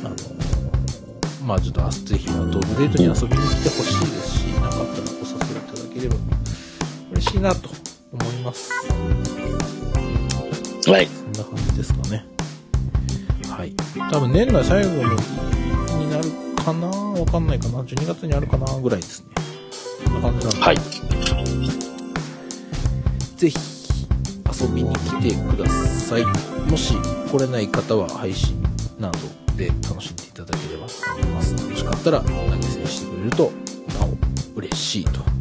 [0.04, 0.16] あの、
[1.46, 6.45] まあちょっとあぜひ、まあ、ドブデートに遊びに来てほしいですし、なかったらお誘いいただければ。
[7.16, 7.70] 嬉しいなと
[8.12, 8.70] 思います。
[10.90, 11.08] はい。
[11.08, 12.26] そんな感じですかね。
[13.50, 13.74] はい。
[14.12, 15.24] 多分年内最後の日
[15.96, 16.30] になる
[16.64, 16.88] かな？
[16.88, 19.30] わかんないかな ?12 月にあるかなぐらいですね。
[20.04, 20.78] そんな感じなんで、はい。
[23.38, 23.58] ぜひ
[24.62, 26.26] 遊びに来てください。
[26.70, 26.96] もし
[27.32, 28.62] 来れない方は配信
[29.00, 29.20] など
[29.56, 31.54] で楽しんでいただければと思います。
[31.56, 33.52] 楽しかったら投げ銭してくれると
[34.00, 35.35] なお嬉しいと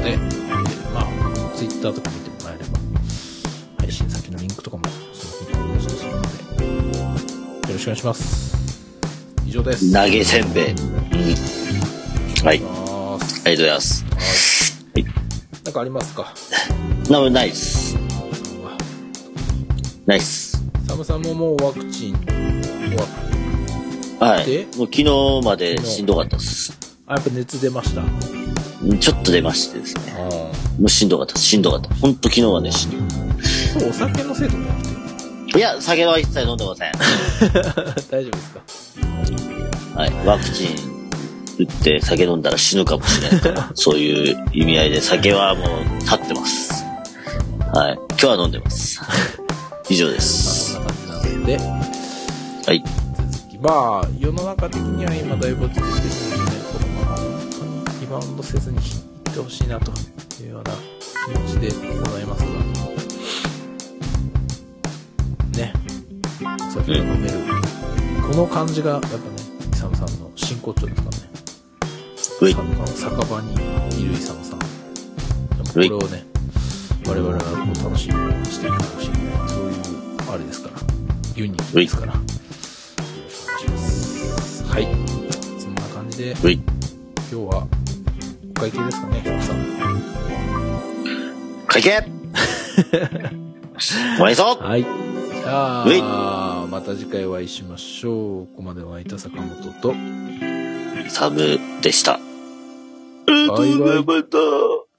[0.00, 1.06] ので、えーまあ、
[1.54, 2.78] ツイッターとか見てもらえれば、
[3.78, 8.56] 配信先のリンクとかもその日にポストするので、よろしくお願いします。
[9.46, 9.92] 以上です。
[9.92, 10.70] 投げせんべい。
[10.70, 10.78] うん。
[12.44, 12.56] はい。
[12.56, 14.04] ありがとうあございます。
[14.94, 15.04] はい。
[15.64, 16.32] なんかありますか？
[17.10, 17.96] な、ナイス。
[20.06, 20.62] ナイス。
[20.88, 23.08] サムさんももうワクチン終わっ
[24.18, 24.66] はいで。
[24.76, 26.78] もう昨日までしんどかったです。
[27.06, 28.02] あ、やっぱ熱出ました。
[29.00, 30.02] ちょっと出ましてですね。
[30.16, 30.20] あ。
[30.80, 31.36] もうしんどかった。
[31.38, 31.94] しんどかった。
[31.96, 33.14] ほんと昨日はね、しんど
[33.78, 34.74] そう、お酒のせいとかじゃな
[35.46, 35.58] くて？
[35.58, 36.92] いや、酒は一切飲んでません。
[38.10, 38.50] 大丈夫です
[39.94, 40.00] か？
[40.00, 40.12] はい。
[40.26, 40.68] ワクチン
[41.58, 46.72] 打って酒飲んだら死ぬかもしれないから、 そういう意味合いで酒はもう立ってます。
[47.74, 47.98] はい。
[48.10, 49.00] 今日は飲んでます。
[49.90, 50.72] 以上でまあ、す。
[50.72, 52.84] そんな感じなので、はい。
[53.32, 53.58] 続き。
[53.58, 53.70] ま
[54.04, 55.86] あ、世の中的には今だいぶ落ち着い
[56.29, 56.29] て
[58.10, 58.82] バウンドせずにいっ
[59.32, 59.92] てほしいなと
[60.42, 60.72] いうような
[61.32, 62.48] 気持ちでございますが、
[65.56, 65.72] ね、
[66.42, 67.38] お酒が飲める。
[68.28, 69.14] この感じが、やっぱね、
[69.72, 71.30] イサムさんの真骨頂ですからね。
[72.16, 73.54] 酒酒場に
[74.02, 74.58] いるイサムさん。
[74.58, 76.26] これをね、
[77.06, 77.46] 我々はこ
[77.80, 79.10] う楽しみにしていくかもしい。
[79.46, 79.74] そういう、
[80.32, 80.80] あれですから。
[81.36, 82.14] ユニットですから。
[82.14, 82.28] よろ
[83.30, 83.88] しくお願いし
[84.28, 84.64] ます。
[84.64, 84.88] はい。
[85.60, 86.34] そんな感じで。
[87.32, 87.79] 今日は、お
[88.60, 89.66] 会計ですかね、さん。
[91.66, 92.04] 会計
[94.30, 94.82] いそうはい。
[94.82, 98.46] じゃういあ、また次回お会いしましょう。
[98.48, 99.94] ここまでお会いいた坂本と。
[101.08, 102.20] サムでした。
[103.26, 104.89] バイバイまた。